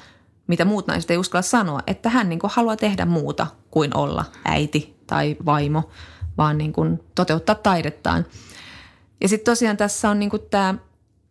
[0.47, 4.25] mitä muut naiset ei uskalla sanoa, että hän niin kuin haluaa tehdä muuta kuin olla
[4.45, 5.89] äiti tai vaimo,
[6.37, 8.25] vaan niin kuin toteuttaa taidettaan.
[9.21, 10.75] Ja sitten tosiaan tässä on niin kuin tämä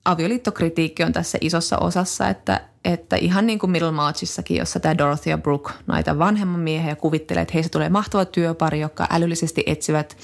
[0.04, 5.72] avioliittokritiikki on tässä isossa osassa, että, että ihan niin kuin Middlemarchissakin, jossa tämä Dorothea Brooke,
[5.86, 10.16] näitä vanhemman miehen ja kuvittelee, että heistä tulee mahtava työpari, joka älyllisesti etsivät–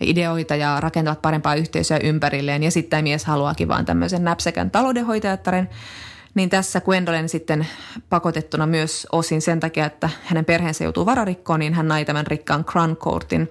[0.00, 2.62] ideoita ja rakentavat parempaa yhteisöä ympärilleen.
[2.62, 5.68] Ja sitten mies haluaakin vaan tämmöisen näpsäkän taloudenhoitajattaren,
[6.34, 7.66] niin tässä Gwendolyn sitten
[8.10, 12.64] pakotettuna myös osin sen takia, että hänen perheensä joutuu vararikkoon, niin hän nai tämän rikkaan
[12.64, 13.48] Crancourtin,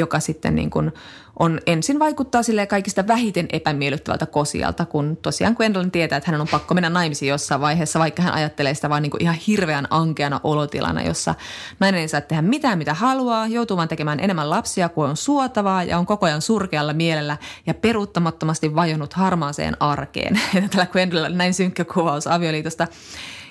[0.00, 0.92] joka sitten niin kuin
[1.38, 6.48] on ensin vaikuttaa sille kaikista vähiten epämiellyttävältä kosialta, kun tosiaan Gwendolyn tietää, että hänen on
[6.50, 10.40] pakko mennä naimisiin jossain vaiheessa, vaikka hän ajattelee sitä vain niin kuin ihan hirveän ankeana
[10.44, 11.34] olotilana, jossa
[11.80, 15.84] nainen ei saa tehdä mitään, mitä haluaa, joutuu vaan tekemään enemmän lapsia kuin on suotavaa
[15.84, 17.36] ja on koko ajan surkealla mielellä
[17.66, 20.40] ja peruuttamattomasti vajonnut harmaaseen arkeen.
[20.70, 22.86] Tällä Gwendolyn näin synkkä kuvaus avioliitosta.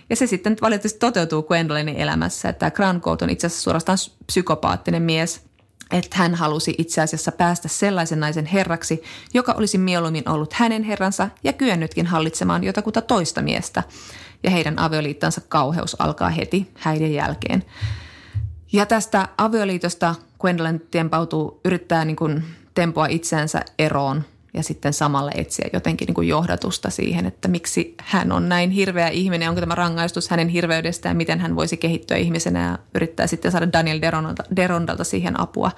[0.10, 3.97] Ja se sitten valitettavasti toteutuu Gwendolynin elämässä, että Crown Coat on itse asiassa suorastaan
[4.28, 5.41] psykopaattinen mies–
[5.91, 11.29] että hän halusi itse asiassa päästä sellaisen naisen herraksi, joka olisi mieluummin ollut hänen herransa
[11.43, 13.83] ja kyennytkin hallitsemaan jotakuta toista miestä.
[14.43, 17.63] Ja heidän avioliittansa kauheus alkaa heti häiden jälkeen.
[18.73, 24.23] Ja tästä avioliitosta Gwendolyn tempautuu, yrittää niin kuin tempoa itseänsä eroon
[24.54, 29.08] ja sitten samalla etsiä jotenkin niin kuin johdatusta siihen, että miksi hän on näin hirveä
[29.08, 33.74] ihminen, onko tämä rangaistus hänen hirveydestään, miten hän voisi kehittyä ihmisenä ja yrittää sitten saada
[33.74, 35.72] Daniel Derondalta, Derondalta siihen apua.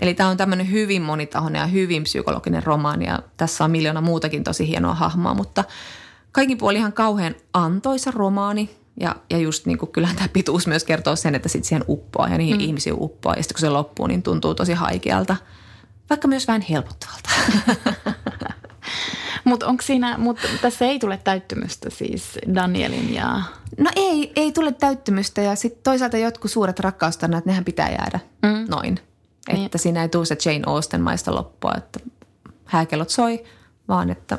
[0.00, 4.44] Eli tämä on tämmöinen hyvin monitahoinen ja hyvin psykologinen romaani ja tässä on miljoona muutakin
[4.44, 5.64] tosi hienoa hahmoa, mutta
[6.32, 8.70] kaikin puoli ihan kauhean antoisa romaani
[9.00, 12.28] ja, ja just niin kuin, kyllähän tämä pituus myös kertoo sen, että sitten siihen uppoaa
[12.28, 12.64] ja niihin mm.
[12.64, 15.36] ihmisiin uppoaa ja sitten kun se loppuu, niin tuntuu tosi haikealta–
[16.10, 17.30] vaikka myös vähän helpottavalta.
[19.44, 23.42] Mutta onko siinä, mutta tässä ei tule täyttymystä siis Danielin ja...
[23.78, 28.66] No ei, ei tule täyttymystä ja sitten toisaalta jotkut suuret rakkaustarinat, nehän pitää jäädä mm.
[28.68, 29.00] noin.
[29.48, 29.66] Niin.
[29.66, 32.00] Että siinä ei tule se Jane Austen maista loppua, että
[32.64, 33.44] hääkellot soi,
[33.88, 34.38] vaan että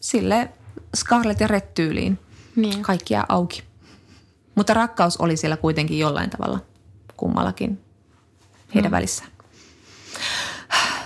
[0.00, 0.48] sille
[0.96, 2.18] Scarlett ja Red tyyliin
[2.56, 2.82] niin.
[2.82, 3.62] kaikki jää auki.
[4.54, 6.60] Mutta rakkaus oli siellä kuitenkin jollain tavalla
[7.16, 7.80] kummallakin
[8.74, 8.96] heidän mm.
[8.96, 9.30] välissään.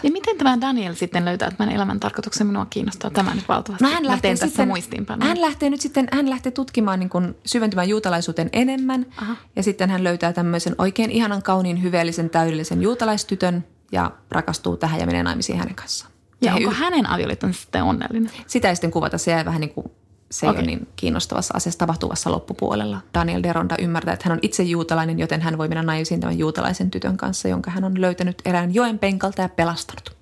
[0.04, 2.46] Ja miten tämä Daniel sitten löytää tämän elämän tarkoituksen?
[2.46, 3.84] Minua kiinnostaa tämä nyt valtavasti.
[3.84, 5.28] No hän lähtee Mä tässä muistiinpanoja.
[5.28, 9.06] Hän lähtee nyt sitten, hän lähtee tutkimaan niin kuin syventymään juutalaisuuteen enemmän.
[9.16, 9.36] Aha.
[9.56, 15.06] Ja sitten hän löytää tämmöisen oikein ihanan, kauniin, hyveellisen, täydellisen juutalaistytön ja rakastuu tähän ja
[15.06, 16.12] menee naimisiin hänen kanssaan.
[16.40, 18.32] Ja, ja onko y- hänen avioliittonsa sitten onnellinen?
[18.46, 19.18] Sitä ei sitten kuvata.
[19.18, 19.86] Se jää vähän niin kuin
[20.34, 20.54] se okay.
[20.54, 23.00] ei ole niin kiinnostavassa asiassa tapahtuvassa loppupuolella.
[23.14, 26.90] Daniel Deronda ymmärtää, että hän on itse juutalainen, joten hän voi mennä naisiin tämän juutalaisen
[26.90, 30.16] tytön kanssa, jonka hän on löytänyt erään joen penkalta ja pelastanut.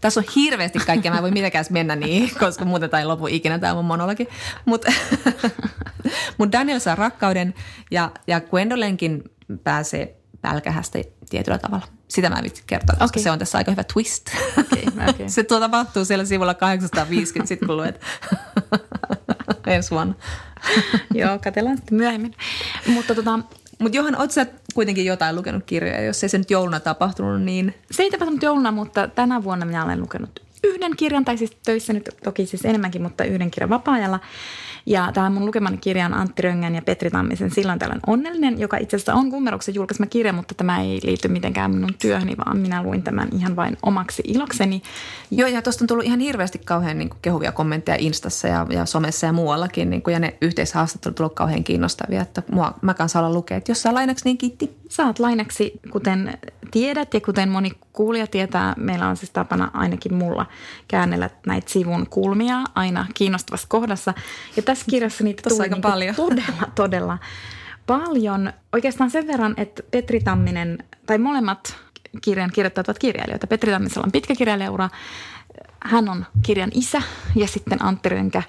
[0.00, 3.58] Tässä on hirveästi kaikkea, mä en voi mitenkään mennä niin, koska muuten tai lopu ikinä
[3.58, 4.28] tämä mun monologi.
[4.64, 4.92] Mutta
[6.38, 7.54] mut Daniel saa rakkauden
[7.90, 9.22] ja, ja Gwendolynkin
[9.64, 10.98] pääsee pälkähästä
[11.30, 11.86] tietyllä tavalla.
[12.08, 13.22] Sitä mä en vitsi kertoa, koska okay.
[13.22, 14.26] se on tässä aika hyvä twist.
[14.58, 15.28] Okay, okay.
[15.36, 18.00] se tuo tapahtuu siellä sivulla 850, sitten kun luet
[19.66, 20.14] ensi vuonna.
[21.14, 22.34] Joo, katsellaan sitten myöhemmin.
[22.86, 23.38] Mutta tota,
[23.78, 27.74] mutta Johan, ootko sä kuitenkin jotain lukenut kirjoja, jos ei se nyt jouluna tapahtunut, niin...
[27.90, 31.92] Se ei tapahtunut jouluna, mutta tänä vuonna minä olen lukenut yhden kirjan, tai siis töissä
[31.92, 34.20] nyt toki siis enemmänkin, mutta yhden kirjan vapaa-ajalla.
[34.86, 38.76] Ja tämä mun lukemani kirja on Antti Röngän ja Petri Tammisen Silloin tällöin onnellinen, joka
[38.76, 42.82] itse asiassa on kummeruksen julkaisema kirja, mutta tämä ei liity mitenkään minun työhöni, vaan minä
[42.82, 44.82] luin tämän ihan vain omaksi ilokseni.
[45.30, 48.86] Joo, ja tuosta on tullut ihan hirveästi kauhean niin kuin, kehuvia kommentteja Instassa ja, ja
[48.86, 52.94] somessa ja muuallakin, niin kuin, ja ne yhteishaastattelut on tullut kauhean kiinnostavia, että mua, mä
[52.94, 54.76] kanssa olla lukea, että jos lainaksi, niin kiitti.
[54.94, 56.38] Saat lainaksi, kuten
[56.70, 60.46] tiedät ja kuten moni kuulija tietää, meillä on siis tapana ainakin mulla
[60.88, 64.14] käännellä näitä sivun kulmia aina kiinnostavassa kohdassa.
[64.56, 66.14] Ja tässä kirjassa niitä tuli aika niin paljon.
[66.14, 67.18] todella, todella
[67.86, 68.52] paljon.
[68.72, 71.76] Oikeastaan sen verran, että Petri Tamminen, tai molemmat
[72.20, 73.46] kirjan kirjoittajat ovat kirjailijoita.
[73.46, 74.88] Petri Tammisella on pitkä kirjailijaura.
[75.80, 77.02] Hän on kirjan isä
[77.34, 78.42] ja sitten Antti Rönkä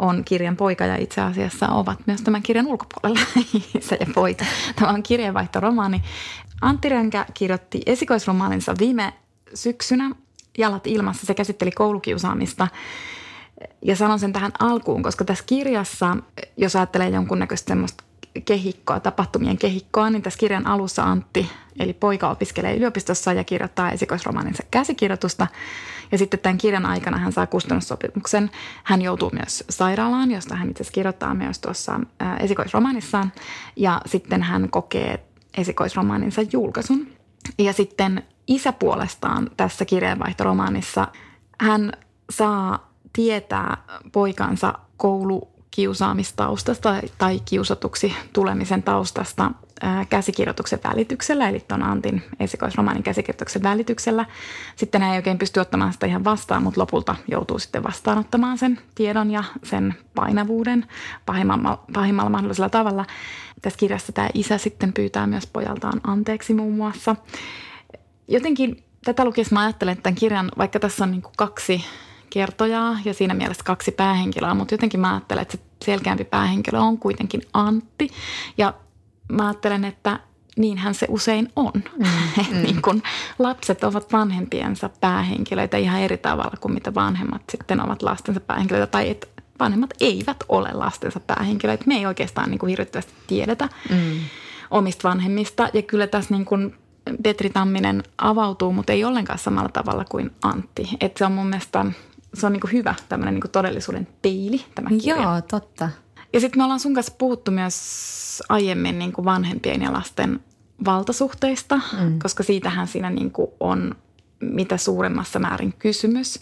[0.00, 3.20] on kirjan poika ja itse asiassa ovat myös tämän kirjan ulkopuolella
[3.78, 4.44] isä ja poika.
[4.76, 6.02] Tämä on kirjeenvaihtoromaani.
[6.60, 9.12] Antti Rönkä kirjoitti esikoisromaaninsa viime
[9.54, 10.10] syksynä
[10.58, 11.26] Jalat ilmassa.
[11.26, 12.68] Se käsitteli koulukiusaamista.
[13.82, 16.16] Ja sanon sen tähän alkuun, koska tässä kirjassa,
[16.56, 18.04] jos ajattelee jonkunnäköistä semmoista
[18.44, 24.62] kehikkoa, tapahtumien kehikkoa, niin tässä kirjan alussa Antti, eli poika opiskelee yliopistossa ja kirjoittaa esikoisromaaninsa
[24.70, 25.46] käsikirjoitusta.
[26.12, 28.50] Ja sitten tämän kirjan aikana hän saa kustannussopimuksen.
[28.84, 32.00] Hän joutuu myös sairaalaan, josta hän itse asiassa kirjoittaa myös tuossa
[32.40, 33.32] esikoisromaanissaan.
[33.76, 35.26] Ja sitten hän kokee
[35.56, 37.06] esikoisromaaninsa julkaisun.
[37.58, 41.08] Ja sitten isä puolestaan tässä kirjeenvaihtoromaanissa,
[41.60, 41.92] hän
[42.30, 43.76] saa tietää
[44.12, 44.74] poikansa
[45.80, 49.50] koulukiusaamistaustasta tai kiusatuksi tulemisen taustasta
[50.08, 54.26] käsikirjoituksen välityksellä, eli tuon Antin esikoisromaanin käsikirjoituksen välityksellä.
[54.76, 58.80] Sitten hän ei oikein pysty ottamaan sitä ihan vastaan, mutta lopulta joutuu sitten vastaanottamaan sen
[58.94, 60.86] tiedon ja sen painavuuden
[61.26, 63.04] pahimmalla, pahimmalla mahdollisella tavalla.
[63.62, 67.16] Tässä kirjassa tämä isä sitten pyytää myös pojaltaan anteeksi muun muassa.
[68.28, 71.84] Jotenkin tätä lukiessa mä ajattelen, että tämän kirjan, vaikka tässä on niin kaksi
[72.30, 76.98] kertojaa ja siinä mielessä kaksi päähenkilöä, mutta jotenkin mä ajattelen, että se selkeämpi päähenkilö on
[76.98, 78.10] kuitenkin Antti.
[78.58, 78.74] Ja
[79.32, 80.20] mä ajattelen, että
[80.56, 81.72] niinhän se usein on.
[81.74, 82.06] Mm,
[82.50, 82.62] mm.
[82.62, 83.02] niin kun
[83.38, 88.86] lapset ovat vanhempiensa päähenkilöitä ihan eri tavalla kuin mitä vanhemmat sitten ovat lastensa päähenkilöitä.
[88.86, 89.26] Tai että
[89.60, 91.84] vanhemmat eivät ole lastensa päähenkilöitä.
[91.86, 94.20] Me ei oikeastaan niin kuin hirvittävästi tiedetä mm.
[94.70, 95.68] omista vanhemmista.
[95.72, 96.74] Ja kyllä tässä niin kuin
[97.22, 100.88] Petri Tamminen avautuu, mutta ei ollenkaan samalla tavalla kuin Antti.
[101.00, 101.84] Et se on mun mielestä
[102.34, 105.16] se on niin kuin hyvä tämmöinen niin kuin todellisuuden peili tämä kirja.
[105.16, 105.88] Joo, totta.
[106.32, 110.40] Ja sitten me ollaan sun kanssa puhuttu myös aiemmin niin kuin vanhempien ja lasten
[110.84, 112.18] valtasuhteista, mm.
[112.18, 113.94] koska siitähän siinä niin kuin on
[114.40, 116.40] mitä suuremmassa määrin kysymys.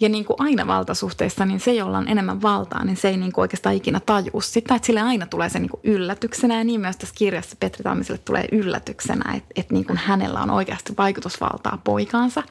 [0.00, 3.32] Ja niin kuin aina valtasuhteissa, niin se, jolla on enemmän valtaa, niin se ei niin
[3.32, 4.74] kuin oikeastaan ikinä tajua sitä.
[4.74, 8.20] Että sille aina tulee se niin kuin yllätyksenä ja niin myös tässä kirjassa Petri Tammiselle
[8.24, 12.42] tulee yllätyksenä, että, että niin kuin hänellä on oikeasti vaikutusvaltaa poikaansa.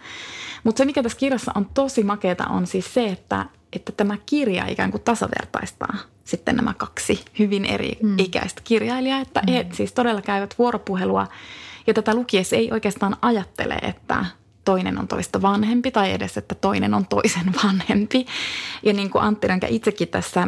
[0.65, 4.67] Mutta se, mikä tässä kirjassa on tosi makeata, on siis se, että, että tämä kirja
[4.67, 8.19] ikään kuin tasavertaistaa sitten nämä kaksi hyvin eri mm.
[8.19, 9.19] ikäistä kirjailijaa.
[9.19, 9.53] Että mm.
[9.53, 11.27] he siis todella käyvät vuoropuhelua
[11.87, 14.25] ja tätä lukiessa ei oikeastaan ajattele, että
[14.65, 18.25] toinen on toista vanhempi tai edes, että toinen on toisen vanhempi.
[18.83, 20.47] Ja niin kuin Antti Rönkä itsekin tässä,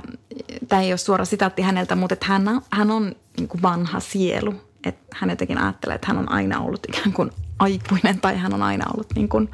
[0.68, 4.54] tämä ei ole suora sitaatti häneltä, mutta että hän, hän on niin kuin vanha sielu.
[4.84, 8.64] Että hän jotenkin ajattelee, että hän on aina ollut ikään kuin aikuinen tai hän on
[8.64, 9.50] aina ollut niin kuin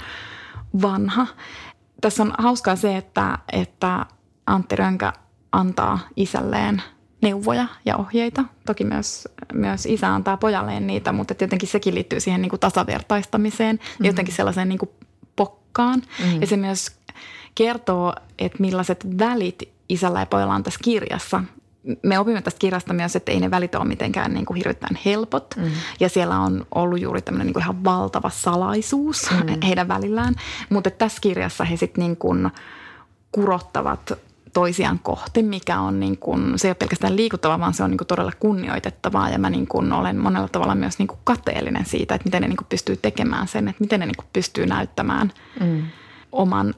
[0.82, 1.28] vanha.
[2.02, 4.06] Tässä on hauskaa se, että, että
[4.46, 5.14] Antti Rönkä
[5.52, 6.82] antaa isälleen
[7.22, 8.44] neuvoja ja ohjeita.
[8.66, 13.76] Toki myös, myös isä antaa pojalleen niitä, mutta jotenkin sekin liittyy siihen niin kuin tasavertaistamiseen
[13.76, 14.06] mm-hmm.
[14.06, 14.90] ja jotenkin sellaiseen niin kuin
[15.36, 16.00] pokkaan.
[16.00, 16.42] Mm-hmm.
[16.42, 16.92] Ja se myös
[17.56, 21.44] kertoo, että millaiset välit isällä ja pojalla on tässä kirjassa.
[22.04, 25.56] Me opimme tästä kirjasta myös, että ei ne välit ole mitenkään niin kuin hirveän helpot.
[25.58, 25.72] Mm.
[26.00, 29.62] Ja siellä on ollut juuri tämmöinen niin kuin ihan valtava salaisuus mm.
[29.68, 30.36] heidän välillään.
[30.70, 32.52] Mutta tässä kirjassa he sitten niin kuin
[33.32, 34.14] kurottavat
[34.54, 37.98] toisiaan kohti, mikä on niin kuin, se ei ole pelkästään liikuttavaa, vaan se on niin
[37.98, 39.30] kuin todella kunnioitettavaa.
[39.30, 42.48] Ja mä niin kuin olen monella tavalla myös niin kuin kateellinen siitä, että miten ne
[42.48, 45.84] niin kuin pystyy tekemään sen, että miten ne niin kuin pystyy näyttämään mm.
[46.32, 46.74] oman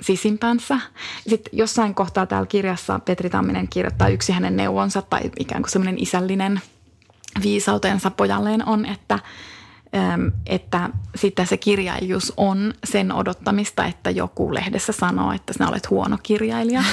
[0.00, 0.80] sisimpänsä.
[1.28, 6.02] Sitten jossain kohtaa täällä kirjassa Petri Tamminen kirjoittaa yksi hänen neuvonsa tai ikään kuin semmoinen
[6.02, 6.60] isällinen
[7.42, 9.18] viisautensa pojalleen on, että–
[10.46, 16.18] että sitten se kirjailijuus on sen odottamista, että joku lehdessä sanoo, että sinä olet huono
[16.22, 16.84] kirjailija.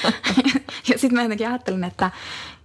[0.88, 2.10] ja sitten mä jotenkin ajattelin, että,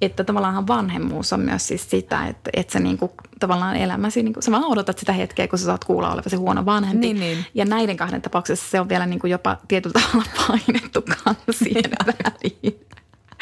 [0.02, 4.52] että tavallaan vanhemmuus on myös siis sitä, että, että sä niinku, tavallaan elämäsi, niinku, sä
[4.52, 7.08] vaan odotat sitä hetkeä, kun sä saat kuulla olevasi huono vanhempi.
[7.08, 7.46] Niin, niin.
[7.54, 11.04] Ja näiden kahden tapauksessa se on vielä niinku jopa tietyllä tavalla painettu
[11.64, 12.87] siihen väliin.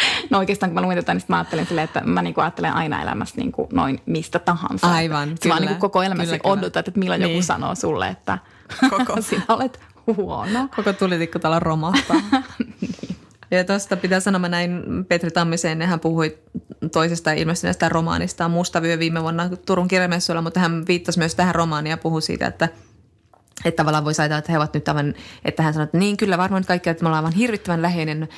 [0.30, 3.02] No oikeastaan kun mä luin tätä, niin mä ajattelin silleen, että mä niinku ajattelen aina
[3.02, 4.92] elämässä niinku noin mistä tahansa.
[4.92, 5.56] Aivan, että kyllä.
[5.56, 7.32] Mä niinku koko elämäsi kyllä, odotat, että milloin niin.
[7.32, 8.38] joku sanoo sulle, että
[8.90, 9.22] koko.
[9.22, 9.80] sinä olet
[10.18, 10.70] huono.
[10.76, 12.22] Koko tulitikku täällä romahtaa.
[12.82, 13.16] niin.
[13.52, 16.38] Ja tuosta pitää sanoa, mä näin Petri Tammiseen, hän puhui
[16.92, 21.98] toisesta ilmestyneestä romaanista Mustavyö viime vuonna Turun kirjamessuilla, mutta hän viittasi myös tähän romaaniin ja
[21.98, 22.70] puhui siitä, että–
[23.66, 25.14] että tavallaan voisi ajatella, että he ovat nyt aivan,
[25.46, 28.30] että hän sanoi, että niin kyllä varmaan kaikki, että me ollaan aivan hirvittävän läheinen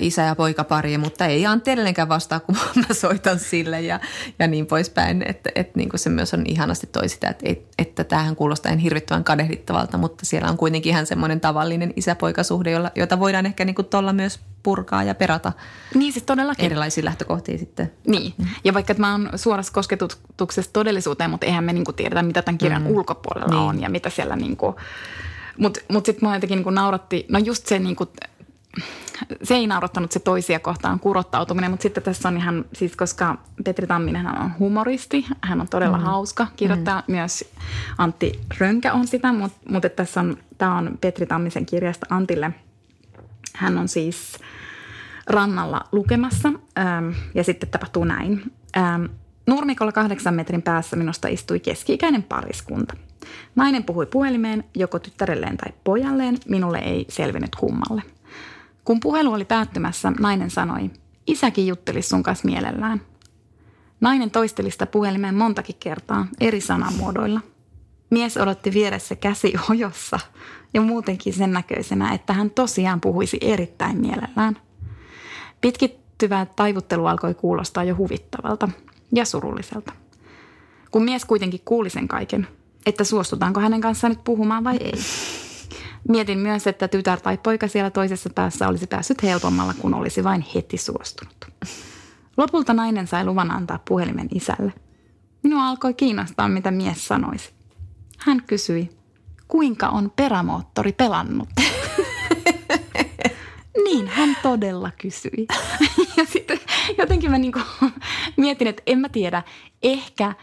[0.00, 2.56] isä- ja poikapari, mutta ei Antti edelleenkään vastaa, kun
[2.88, 4.00] mä soitan sille ja,
[4.38, 5.22] ja niin poispäin.
[5.28, 8.78] Että, että niin kuin se myös on ihanasti toi sitä, että, että tämähän kuulostaa en
[8.78, 13.74] hirvittävän kadehdittavalta, mutta siellä on kuitenkin ihan semmoinen tavallinen isä-poikasuhde, jolla, jota voidaan ehkä niin
[13.74, 15.52] kuin tuolla myös purkaa ja perata
[15.94, 16.66] niin, siis todellakin.
[16.66, 17.92] erilaisia lähtökohtia sitten.
[18.06, 22.58] Niin, ja vaikka mä oon suorassa kosketuksessa todellisuuteen, mutta eihän me niinku tiedetä, mitä tämän
[22.58, 22.90] kirjan mm.
[22.90, 23.58] ulkopuolella niin.
[23.58, 24.36] on ja mitä siellä
[24.66, 24.80] niinku,
[25.58, 28.12] mutta mut sitten mua jotenkin niinku nauratti, no just se niinku,
[29.42, 33.86] se ei naurattanut se toisia kohtaan kurottautuminen, mutta sitten tässä on ihan, siis koska Petri
[33.86, 36.04] Tamminen on humoristi, hän on todella mm.
[36.04, 37.12] hauska kirjoittaa, mm.
[37.12, 37.52] myös
[37.98, 42.52] Antti Rönkä on sitä, mutta, mutta tässä on, tämä on Petri Tammisen kirjasta Antille–
[43.54, 44.38] hän on siis
[45.26, 46.48] rannalla lukemassa
[46.78, 48.52] ähm, ja sitten tapahtuu näin.
[48.76, 49.04] Ähm,
[49.46, 52.96] nurmikolla kahdeksan metrin päässä minusta istui keski-ikäinen pariskunta.
[53.54, 58.02] Nainen puhui puhelimeen joko tyttärelleen tai pojalleen, minulle ei selvinnyt kummalle.
[58.84, 60.90] Kun puhelu oli päättymässä, nainen sanoi,
[61.26, 63.00] isäkin jutteli sun kanssa mielellään.
[64.00, 67.40] Nainen toisteli sitä puhelimeen montakin kertaa eri sanamuodoilla.
[68.10, 70.20] Mies odotti vieressä käsi ojossa
[70.74, 74.56] ja muutenkin sen näköisenä, että hän tosiaan puhuisi erittäin mielellään.
[75.60, 78.68] Pitkittyvä taivuttelu alkoi kuulostaa jo huvittavalta
[79.12, 79.92] ja surulliselta.
[80.90, 82.48] Kun mies kuitenkin kuuli sen kaiken,
[82.86, 85.00] että suostutaanko hänen kanssaan nyt puhumaan vai ei.
[86.08, 90.44] Mietin myös, että tytär tai poika siellä toisessa päässä olisi päässyt helpommalla, kun olisi vain
[90.54, 91.46] heti suostunut.
[92.36, 94.72] Lopulta nainen sai luvan antaa puhelimen isälle.
[95.42, 97.52] Minua alkoi kiinnostaa, mitä mies sanoisi.
[98.18, 98.90] Hän kysyi,
[99.48, 101.48] kuinka on perämoottori pelannut?
[103.84, 105.46] niin, hän todella kysyi.
[106.16, 106.60] ja sitten
[106.98, 107.60] jotenkin mä niinku
[108.36, 109.42] mietin, että en mä tiedä,
[109.82, 110.34] ehkä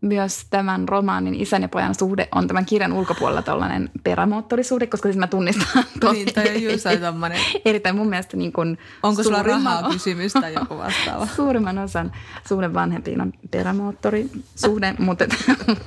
[0.00, 5.16] myös tämän romaanin isän ja pojan suhde on tämän kirjan ulkopuolella tällainen perämoottorisuhde, koska siis
[5.16, 6.86] mä tunnistan tosi niin, toi on just
[7.64, 11.26] erittäin mun mielestä niin kuin Onko sulla rahaa kysymys tai joku vastaava?
[11.36, 12.12] Suurimman osan
[12.48, 15.24] suhde vanhempiin on perämoottorisuhde, mutta,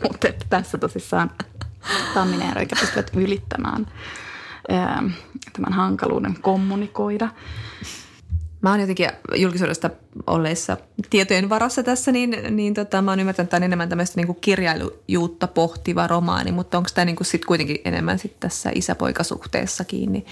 [0.04, 1.32] mutta tässä tosissaan
[2.14, 3.88] Tamminen ja Röykä pystyvät ylittämään
[4.70, 5.04] ää,
[5.54, 7.30] tämän hankaluuden kommunikoida.
[8.64, 9.90] Mä oon jotenkin julkisuudesta
[10.28, 10.78] olleissa
[11.10, 14.36] tietojen varassa tässä, niin, niin tota, mä oon ymmärtänyt, että tämä on enemmän tämmöistä niin
[14.42, 20.26] kirjailujuutta pohtiva romaani, mutta onko tämä niin sitten kuitenkin enemmän sit tässä isäpoikasuhteessa kiinni?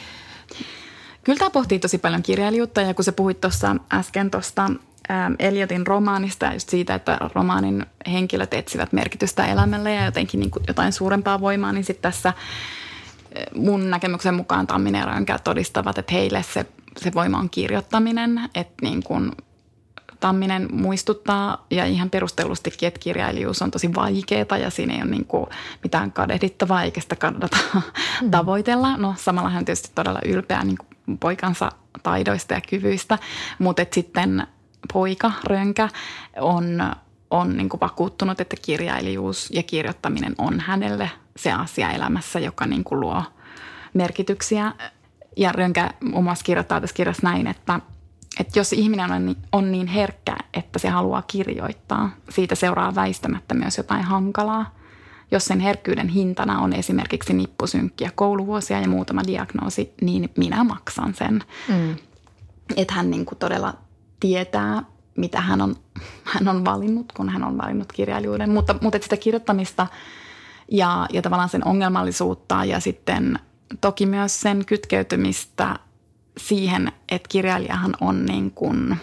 [1.23, 4.69] Kyllä tämä pohtii tosi paljon kirjailijuutta ja kun sä puhuit tuossa äsken tuosta
[5.11, 10.51] Ähm, Eliotin romaanista ja just siitä, että romaanin henkilöt etsivät merkitystä elämälle ja jotenkin niin
[10.51, 12.35] kuin jotain suurempaa voimaa, niin sitten tässä äh,
[13.55, 16.65] mun näkemyksen mukaan Tamminen ja todistavat, että heille se,
[16.97, 19.31] se voima on kirjoittaminen, että niin kuin
[20.19, 25.25] Tamminen muistuttaa ja ihan perustellustikin, että kirjailijuus on tosi vaikeaa ja siinä ei ole niin
[25.25, 25.45] kuin
[25.83, 27.57] mitään kadehdittavaa eikä sitä kannata
[28.21, 28.31] mm.
[28.31, 28.97] tavoitella.
[28.97, 31.71] No samalla hän tietysti todella ylpeä niin kuin poikansa
[32.03, 33.19] taidoista ja kyvyistä,
[33.59, 34.47] mutta sitten–
[34.93, 35.89] poika Rönkä
[36.39, 36.93] on,
[37.29, 42.83] on niin kuin vakuuttunut, että kirjailijuus ja kirjoittaminen on hänelle se asia elämässä, joka niin
[42.83, 43.23] kuin luo,
[43.93, 44.73] merkityksiä.
[45.37, 47.79] Ja Rönkä muun muassa kirjoittaa tässä kirjassa näin, että,
[48.39, 53.53] että jos ihminen on niin, on niin herkkä, että se haluaa kirjoittaa, siitä seuraa väistämättä
[53.53, 54.75] myös jotain hankalaa.
[55.31, 61.43] Jos sen herkkyyden hintana on esimerkiksi nippusynkkiä kouluvuosia ja muutama diagnoosi, niin minä maksan sen.
[61.67, 61.95] Mm.
[62.75, 63.73] Että hän niin kuin todella
[64.19, 64.83] tietää,
[65.17, 65.75] mitä hän on,
[66.23, 68.49] hän on valinnut, kun hän on valinnut kirjailijuuden.
[68.49, 69.87] Mutta, mutta sitä kirjoittamista
[70.71, 73.39] ja, ja tavallaan sen ongelmallisuutta ja sitten
[73.81, 75.79] toki myös sen kytkeytymistä
[76.37, 78.97] siihen, että kirjailijahan on niin kuin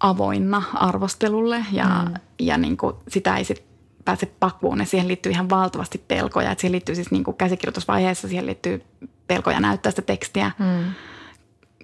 [0.00, 2.14] avoinna arvostelulle ja, mm.
[2.38, 3.64] ja niin kuin sitä ei sit
[4.04, 4.78] pääse pakuun.
[4.78, 6.50] Ja siihen liittyy ihan valtavasti pelkoja.
[6.50, 8.82] Että siihen liittyy siis niin kuin käsikirjoitusvaiheessa, siihen liittyy
[9.26, 10.50] pelkoja näyttää sitä tekstiä.
[10.58, 10.94] Mm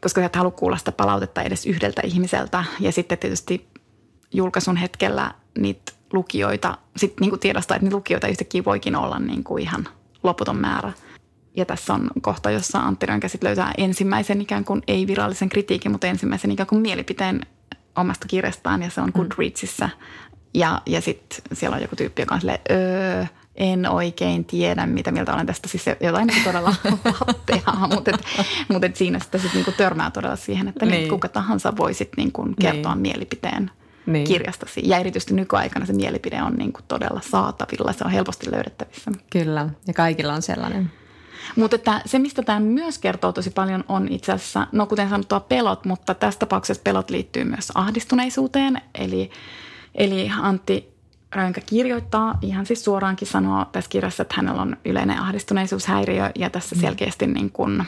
[0.01, 2.65] koska sä et halua kuulla sitä palautetta edes yhdeltä ihmiseltä.
[2.81, 3.67] Ja sitten tietysti
[4.35, 9.45] julkaisun hetkellä niitä lukijoita, sitten niin kuin tiedostaa, että niitä lukijoita yhtäkkiä voikin olla niin
[9.45, 9.89] kuin ihan
[10.23, 10.93] loputon määrä.
[11.57, 16.07] Ja tässä on kohta, jossa Antti Rönkä sitten löytää ensimmäisen ikään kuin ei-virallisen kritiikin, mutta
[16.07, 17.41] ensimmäisen ikään kuin mielipiteen
[17.97, 19.13] omasta kirjastaan ja se on mm.
[19.13, 19.89] Goodreadsissa.
[20.55, 23.25] Ja, ja sitten siellä on joku tyyppi, joka on silleen, öö,
[23.57, 25.69] en oikein tiedä, mitä mieltä olen tästä.
[25.69, 26.75] Siis jotain niin todella
[27.27, 28.25] latteaa, mutta, et,
[28.69, 31.09] mutta et siinä sitten sit niin törmää todella siihen, että niin.
[31.09, 33.03] kuka tahansa voi sit niin kuin kertoa niin.
[33.03, 33.71] mielipiteen
[34.07, 34.27] niin.
[34.27, 34.81] kirjastasi.
[34.85, 39.11] Ja erityisesti nykyaikana se mielipide on niin kuin todella saatavilla, se on helposti löydettävissä.
[39.31, 40.91] Kyllä, ja kaikilla on sellainen.
[41.57, 45.41] Mutta että se, mistä tämä myös kertoo tosi paljon, on itse asiassa, no kuten sanottua,
[45.41, 48.81] pelot, mutta tässä tapauksessa pelot liittyy myös ahdistuneisuuteen.
[48.95, 49.31] Eli,
[49.95, 50.97] eli Antti
[51.33, 56.75] Rönkä kirjoittaa, ihan siis suoraankin sanoo tässä kirjassa, että hänellä on yleinen ahdistuneisuushäiriö ja tässä
[56.75, 56.81] mm.
[56.81, 57.85] selkeästi niin kuin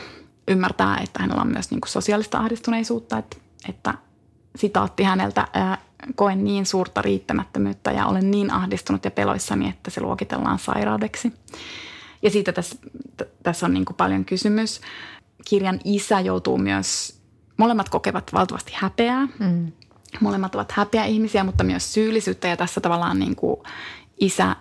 [0.48, 3.36] ymmärtää, että hänellä on myös niin kuin sosiaalista ahdistuneisuutta, että,
[3.68, 3.94] että
[4.56, 5.78] sitaatti häneltä, ää,
[6.14, 11.32] koen niin suurta riittämättömyyttä ja olen niin ahdistunut ja peloissani, että se luokitellaan sairaudeksi.
[12.22, 12.76] Ja siitä tässä,
[13.16, 14.80] t- tässä on niin kuin paljon kysymys.
[15.44, 17.20] Kirjan isä joutuu myös,
[17.56, 19.28] molemmat kokevat valtavasti häpeää.
[19.38, 19.72] Mm
[20.20, 23.60] Molemmat ovat häpeä ihmisiä, mutta myös syyllisyyttä ja tässä tavallaan niin kuin
[24.20, 24.56] isä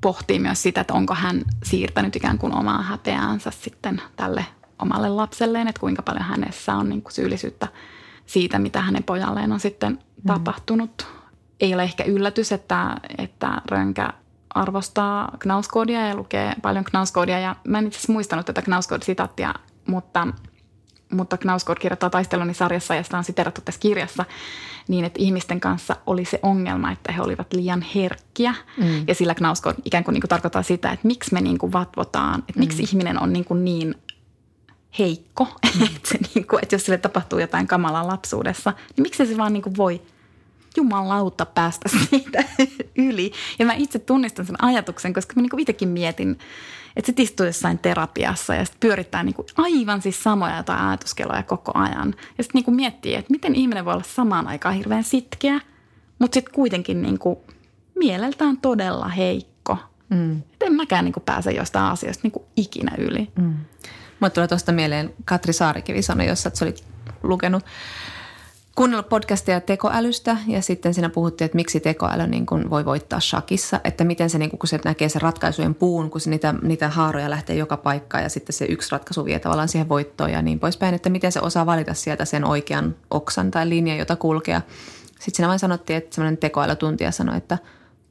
[0.00, 4.46] pohtii myös sitä, että onko hän siirtänyt ikään kuin omaa häpeäänsä sitten tälle
[4.78, 7.68] omalle lapselleen, että kuinka paljon hänessä on niin kuin syyllisyyttä
[8.26, 10.26] siitä, mitä hänen pojalleen on sitten mm.
[10.26, 11.06] tapahtunut.
[11.60, 14.12] Ei ole ehkä yllätys, että, että Rönkä
[14.54, 17.38] arvostaa Knauskoodia ja lukee paljon Knauskoodia.
[17.38, 19.54] Ja mä en itse asiassa muistanut tätä Knauskood-sitaattia,
[19.86, 20.28] mutta,
[21.12, 24.24] mutta Knauskood kirjoittaa taisteluni sarjassa ja sitä on siterattu tässä kirjassa
[24.88, 28.54] niin, että ihmisten kanssa oli se ongelma, että he olivat liian herkkiä.
[28.76, 29.04] Mm.
[29.06, 32.40] Ja sillä knausko ikään kuin, niin kuin tarkoittaa sitä, että miksi me niin kuin vatvotaan,
[32.40, 32.60] että mm.
[32.60, 33.94] miksi ihminen on niin, kuin niin
[34.98, 35.86] heikko, mm.
[35.96, 39.52] että, se niin kuin, että jos sille tapahtuu jotain kamalaa lapsuudessa, niin miksi se vaan
[39.52, 40.02] niin kuin voi
[40.76, 42.44] jumalauta päästä siitä
[42.96, 43.32] yli.
[43.58, 46.38] Ja mä itse tunnistan sen ajatuksen, koska mä niin kuin itsekin mietin–
[46.96, 51.72] että sit istuu jossain terapiassa ja sitten pyörittää niinku aivan siis samoja jotain ajatuskeloja koko
[51.74, 52.14] ajan.
[52.38, 55.60] Ja sitten niinku miettii, että miten ihminen voi olla samaan aikaan hirveän sitkeä,
[56.18, 57.44] mutta sitten kuitenkin niinku
[57.98, 59.76] mieleltään todella heikko.
[60.08, 60.38] Mm.
[60.38, 63.32] Et en mäkään niinku pääse jostain asioista niinku ikinä yli.
[63.38, 63.54] Mm.
[64.20, 66.84] Mulle tulee tuosta mieleen Katri Saarikivi sanoi, jossa että sä olit
[67.22, 67.64] lukenut–
[68.74, 73.80] kuunnellut podcastia tekoälystä ja sitten siinä puhuttiin, että miksi tekoäly niin kuin voi voittaa shakissa,
[73.84, 76.88] että miten se, niin kuin, kun se näkee sen ratkaisujen puun, kun se niitä, niitä
[76.88, 80.60] haaroja lähtee joka paikkaan ja sitten se yksi ratkaisu vie tavallaan siihen voittoon ja niin
[80.60, 84.60] poispäin, että miten se osaa valita sieltä sen oikean oksan tai linjan, jota kulkea.
[85.06, 87.58] Sitten siinä vain sanottiin, että semmoinen tekoälytuntija sanoi, että–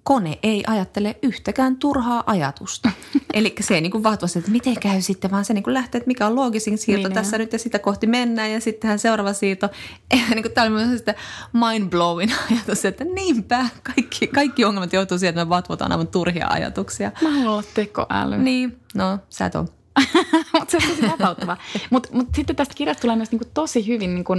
[0.09, 2.91] kone ei ajattele yhtäkään turhaa ajatusta.
[3.33, 5.99] Eli se ei niin kuin vahvasti, että miten käy sitten, vaan se niin kuin lähtee,
[5.99, 9.33] että mikä on loogisin siirto niin, tässä nyt ja sitä kohti mennään ja sittenhän seuraava
[9.33, 9.69] siirto.
[10.33, 11.15] niin kuin, tämä oli myös sitten
[11.53, 17.11] mind-blowing ajatus, että niinpä kaikki, kaikki ongelmat joutuu siihen, että me vatvotaan aivan turhia ajatuksia.
[17.21, 18.37] Mä haluan olla tekoäly.
[18.37, 19.78] Niin, no sä et ole.
[20.59, 21.57] mutta se on tosi vapauttava.
[21.89, 24.33] Mutta mut sitten tästä kirjasta tulee myös niinku tosi hyvin, niinku,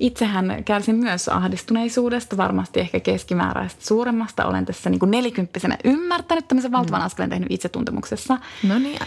[0.00, 4.46] itsehän kärsin myös ahdistuneisuudesta, varmasti ehkä keskimääräistä suuremmasta.
[4.46, 7.06] Olen tässä niinku nelikymppisenä ymmärtänyt tämmöisen valtavan mm.
[7.06, 8.38] askeleen tehnyt itsetuntemuksessa.
[8.62, 8.98] No niin,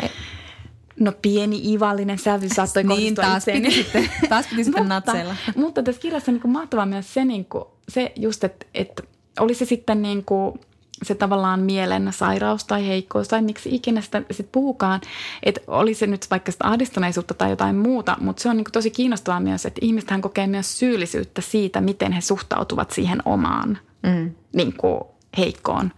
[0.99, 5.13] No pieni ivallinen sävy saattoi niin, taas piti sitten, taas piti sitten mutta,
[5.55, 9.03] mutta tässä kirjassa on niin mahtavaa myös se, niin kuin, se just, että, että
[9.39, 10.59] oli se sitten niin kuin
[11.03, 15.01] se tavallaan mielen sairaus tai heikkous tai miksi ikinä sitä sit puhukaan,
[15.43, 18.91] että oli se nyt vaikka sitä ahdistuneisuutta tai jotain muuta, mutta se on niin tosi
[18.91, 24.31] kiinnostavaa myös, että ihmistähän kokee myös syyllisyyttä siitä, miten he suhtautuvat siihen omaan mm.
[24.55, 25.01] niin kuin
[25.37, 25.91] heikkoon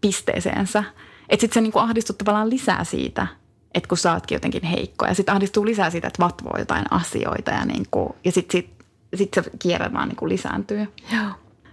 [0.00, 0.84] pisteeseensä.
[1.28, 3.26] Että sitten se niin ahdistut tavallaan lisää siitä,
[3.74, 7.50] että kun sä ootkin jotenkin heikko ja sitten ahdistuu lisää siitä, että vatvoo jotain asioita
[7.50, 8.70] ja, niin kuin, ja sitten sit,
[9.14, 10.86] sit se kierre vaan niin kuin lisääntyy.
[11.12, 11.30] Joo.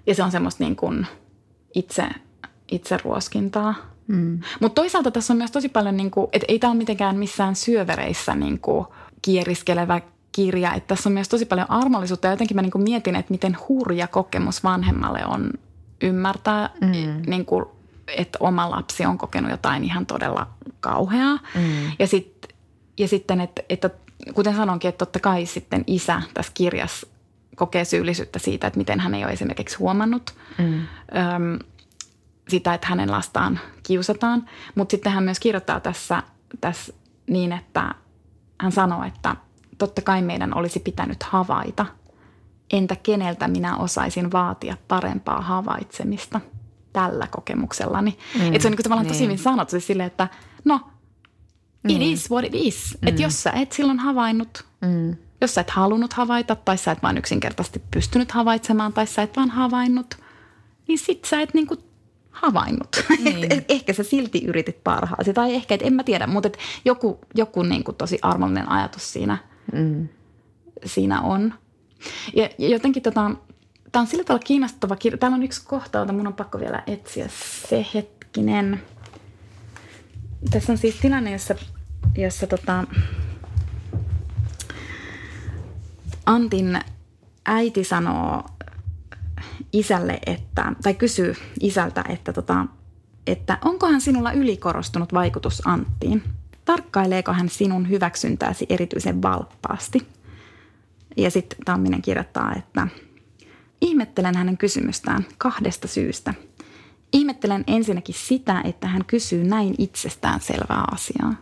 [0.07, 1.07] Ja se on semmoista niin kuin
[1.75, 2.09] itse
[2.71, 3.75] itseruoskintaa.
[4.07, 4.39] Mm.
[4.59, 7.55] Mutta toisaalta tässä on myös tosi paljon, niin kuin, että ei tämä ole mitenkään missään
[7.55, 8.85] syövereissä niin kuin
[9.21, 10.01] kieriskelevä
[10.31, 10.73] kirja.
[10.73, 13.57] Että tässä on myös tosi paljon armollisuutta ja jotenkin mä niin kuin mietin, että miten
[13.69, 15.51] hurja kokemus vanhemmalle on
[16.01, 17.21] ymmärtää, mm.
[17.27, 17.65] niin kuin,
[18.17, 20.47] että oma lapsi on kokenut jotain ihan todella
[20.79, 21.39] kauheaa.
[21.55, 21.91] Mm.
[21.99, 22.47] Ja, sit,
[22.97, 23.89] ja sitten, että, että
[24.33, 27.07] kuten sanonkin, että totta kai sitten isä tässä kirjassa
[27.55, 30.73] kokee syyllisyyttä siitä, että miten hän ei ole esimerkiksi huomannut mm.
[30.73, 31.59] öm,
[32.51, 34.49] sitä, että hänen lastaan kiusataan.
[34.75, 36.23] Mutta sitten hän myös kirjoittaa tässä,
[36.61, 36.93] tässä
[37.27, 37.95] niin, että
[38.61, 39.35] hän sanoo, että
[39.77, 41.85] totta kai meidän olisi pitänyt havaita.
[42.73, 46.41] Entä keneltä minä osaisin vaatia parempaa havaitsemista
[46.93, 48.17] tällä kokemuksellani.
[48.39, 49.13] Mm, että se on niin tavallaan niin.
[49.13, 50.27] tosi hyvin sanottu siis silleen, että
[50.65, 50.79] no,
[51.87, 52.01] it mm.
[52.01, 52.97] is what it is.
[53.01, 53.07] Mm.
[53.07, 55.15] Että jos sä et silloin havainnut, mm.
[55.41, 59.37] jos sä et halunnut havaita tai sä et vaan yksinkertaisesti pystynyt havaitsemaan tai sä et
[59.37, 60.15] vaan havainnut,
[60.87, 61.79] niin sit sä et niin kuin
[62.31, 62.89] havainnut.
[63.23, 63.53] Niin.
[63.53, 67.19] et, ehkä sä silti yritit parhaasi tai ehkä, et en mä tiedä, mutta et joku,
[67.35, 69.37] joku niin kuin tosi armollinen ajatus siinä,
[69.73, 70.07] mm.
[70.85, 71.53] siinä on.
[72.35, 73.31] Ja, ja jotenkin tota,
[73.91, 75.17] tämä on sillä tavalla kiinnostava kirja.
[75.17, 77.29] Täällä on yksi kohta, jota mun on pakko vielä etsiä
[77.69, 78.81] se hetkinen.
[80.51, 81.55] Tässä on siis tilanne, jossa,
[82.17, 82.83] jossa tota,
[86.25, 86.79] Antin
[87.45, 88.43] äiti sanoo
[89.73, 92.65] isälle, että, tai kysyy isältä, että, tota,
[93.27, 96.23] että onkohan sinulla ylikorostunut vaikutus Anttiin?
[96.65, 100.07] Tarkkaileeko hän sinun hyväksyntääsi erityisen valppaasti?
[101.17, 102.87] Ja sitten Tamminen kirjoittaa, että
[103.81, 106.33] ihmettelen hänen kysymystään kahdesta syystä.
[107.13, 111.33] Ihmettelen ensinnäkin sitä, että hän kysyy näin itsestään selvää asiaa.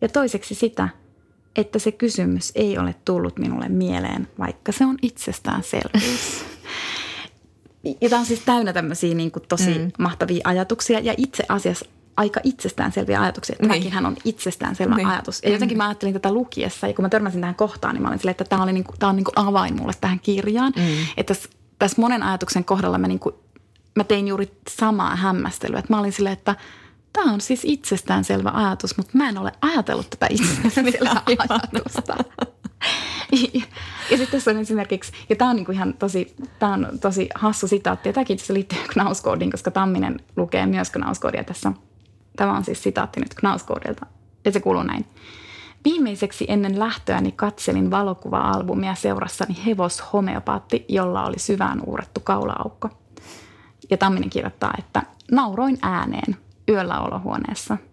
[0.00, 0.88] Ja toiseksi sitä,
[1.56, 6.44] että se kysymys ei ole tullut minulle mieleen, vaikka se on itsestäänselvyys.
[8.10, 9.90] Tämä on siis täynnä tämmöisiä niin kuin tosi mm.
[9.98, 13.56] mahtavia ajatuksia ja itse asiassa aika itsestäänselviä ajatuksia.
[13.56, 13.92] Tämäkin niin.
[13.92, 15.08] hän on itsestäänselvä niin.
[15.08, 15.42] ajatus.
[15.42, 18.18] Ja jotenkin mä ajattelin tätä lukiessa ja kun mä törmäsin tähän kohtaan, niin mä olin
[18.18, 20.72] silleen, että tämä, oli niin kuin, tämä on niin kuin avain mulle tähän kirjaan.
[20.76, 20.82] Mm.
[21.16, 23.34] Että tässä, tässä monen ajatuksen kohdalla mä, niin kuin,
[23.96, 25.78] mä tein juuri samaa hämmästelyä.
[25.78, 26.56] Että mä olin silleen, että
[27.12, 32.16] tämä on siis itsestäänselvä ajatus, mutta mä en ole ajatellut tätä itsestäänselvää ajatusta.
[34.10, 37.68] Ja sitten tässä on esimerkiksi, ja tämä on niinku ihan tosi, tämä on tosi hassu
[37.68, 41.72] sitaatti, ja tämäkin itse liittyy Knauskoodiin, koska Tamminen lukee myös Knauskoodia tässä.
[42.36, 44.06] Tämä on siis sitaatti nyt Knauskoodilta,
[44.44, 45.06] ja se kuuluu näin.
[45.84, 52.88] Viimeiseksi ennen lähtöäni katselin valokuva-albumia seurassani hevoshomeopaatti, jolla oli syvään uurettu kaulaaukko.
[53.90, 56.36] Ja Tamminen kirjoittaa, että nauroin ääneen
[56.68, 57.78] yöllä olohuoneessa–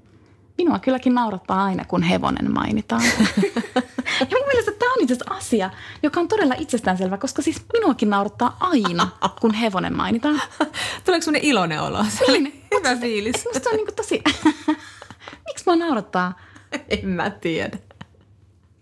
[0.58, 3.04] minua kylläkin naurattaa aina, kun hevonen mainitaan.
[4.30, 5.70] ja mun mielestä tämä on itse asia,
[6.04, 9.08] joka on todella itsestäänselvä, koska siis minuakin naurattaa aina,
[9.42, 10.36] kun hevonen mainitaan.
[11.06, 12.06] Tuleeko sellainen iloinen olo?
[12.28, 12.64] Niin.
[12.76, 13.46] Hyvä fiilis.
[13.54, 14.24] Musta on niin tosi...
[15.48, 16.40] Miksi mua naurattaa?
[16.90, 17.78] En mä tiedä.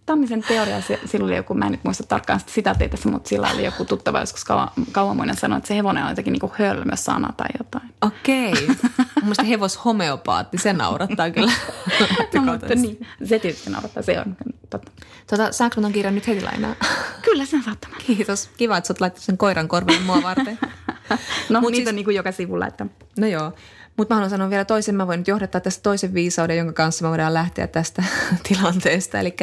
[0.10, 3.52] Tammisen teoria, sillä oli joku, mä en nyt muista tarkkaan sitä sitaattia tässä, mutta sillä
[3.54, 7.34] oli joku tuttava joskus kauan, kauanmuinen sanoi, että se hevonen on jotenkin niin hölmö sana
[7.38, 7.94] tai jotain.
[8.02, 8.52] Okei.
[8.52, 8.76] Okay.
[9.22, 11.52] Mun hevoshomeopaatti, se naurattaa kyllä.
[12.34, 14.38] no, mutta niin, se tietysti naurattaa, se on
[14.70, 14.92] totta.
[15.28, 16.76] Tota, saanko ton kirjan nyt heti lainaa?
[17.22, 17.98] Kyllä, sen saat tämän.
[18.08, 18.50] Kiitos.
[18.58, 20.60] Kiva, että sä oot laittanut sen koiran korville mua varten.
[21.50, 22.68] no, Mut niitä siis, on niin kuin joka sivulla.
[22.68, 22.86] Että...
[23.20, 23.54] No joo.
[23.98, 27.06] Mutta mä haluan sanoa vielä toisen, mä voin nyt johdattaa tästä toisen viisauden, jonka kanssa
[27.06, 28.04] me voidaan lähteä tästä
[28.48, 29.20] tilanteesta.
[29.20, 29.36] Eli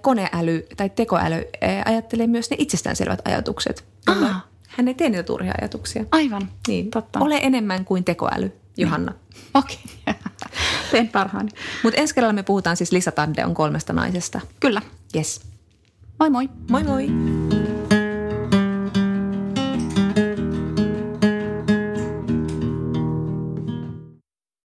[0.00, 1.44] koneäly tai tekoäly
[1.84, 3.84] ajattelee myös ne itsestäänselvät ajatukset.
[4.06, 4.44] Ah.
[4.68, 6.04] Hän ei tee niitä turhia ajatuksia.
[6.10, 6.90] Aivan, niin.
[6.90, 7.20] totta.
[7.20, 9.12] Ole enemmän kuin tekoäly, Johanna.
[9.12, 9.42] Niin.
[9.54, 10.14] Okei, okay.
[10.90, 11.50] teen parhaani.
[11.82, 14.40] Mutta ensi kerralla me puhutaan siis Lisa Taddeon kolmesta naisesta.
[14.60, 14.82] Kyllä.
[15.16, 15.40] Yes.
[16.18, 16.48] Moi moi.
[16.70, 17.08] Moi moi.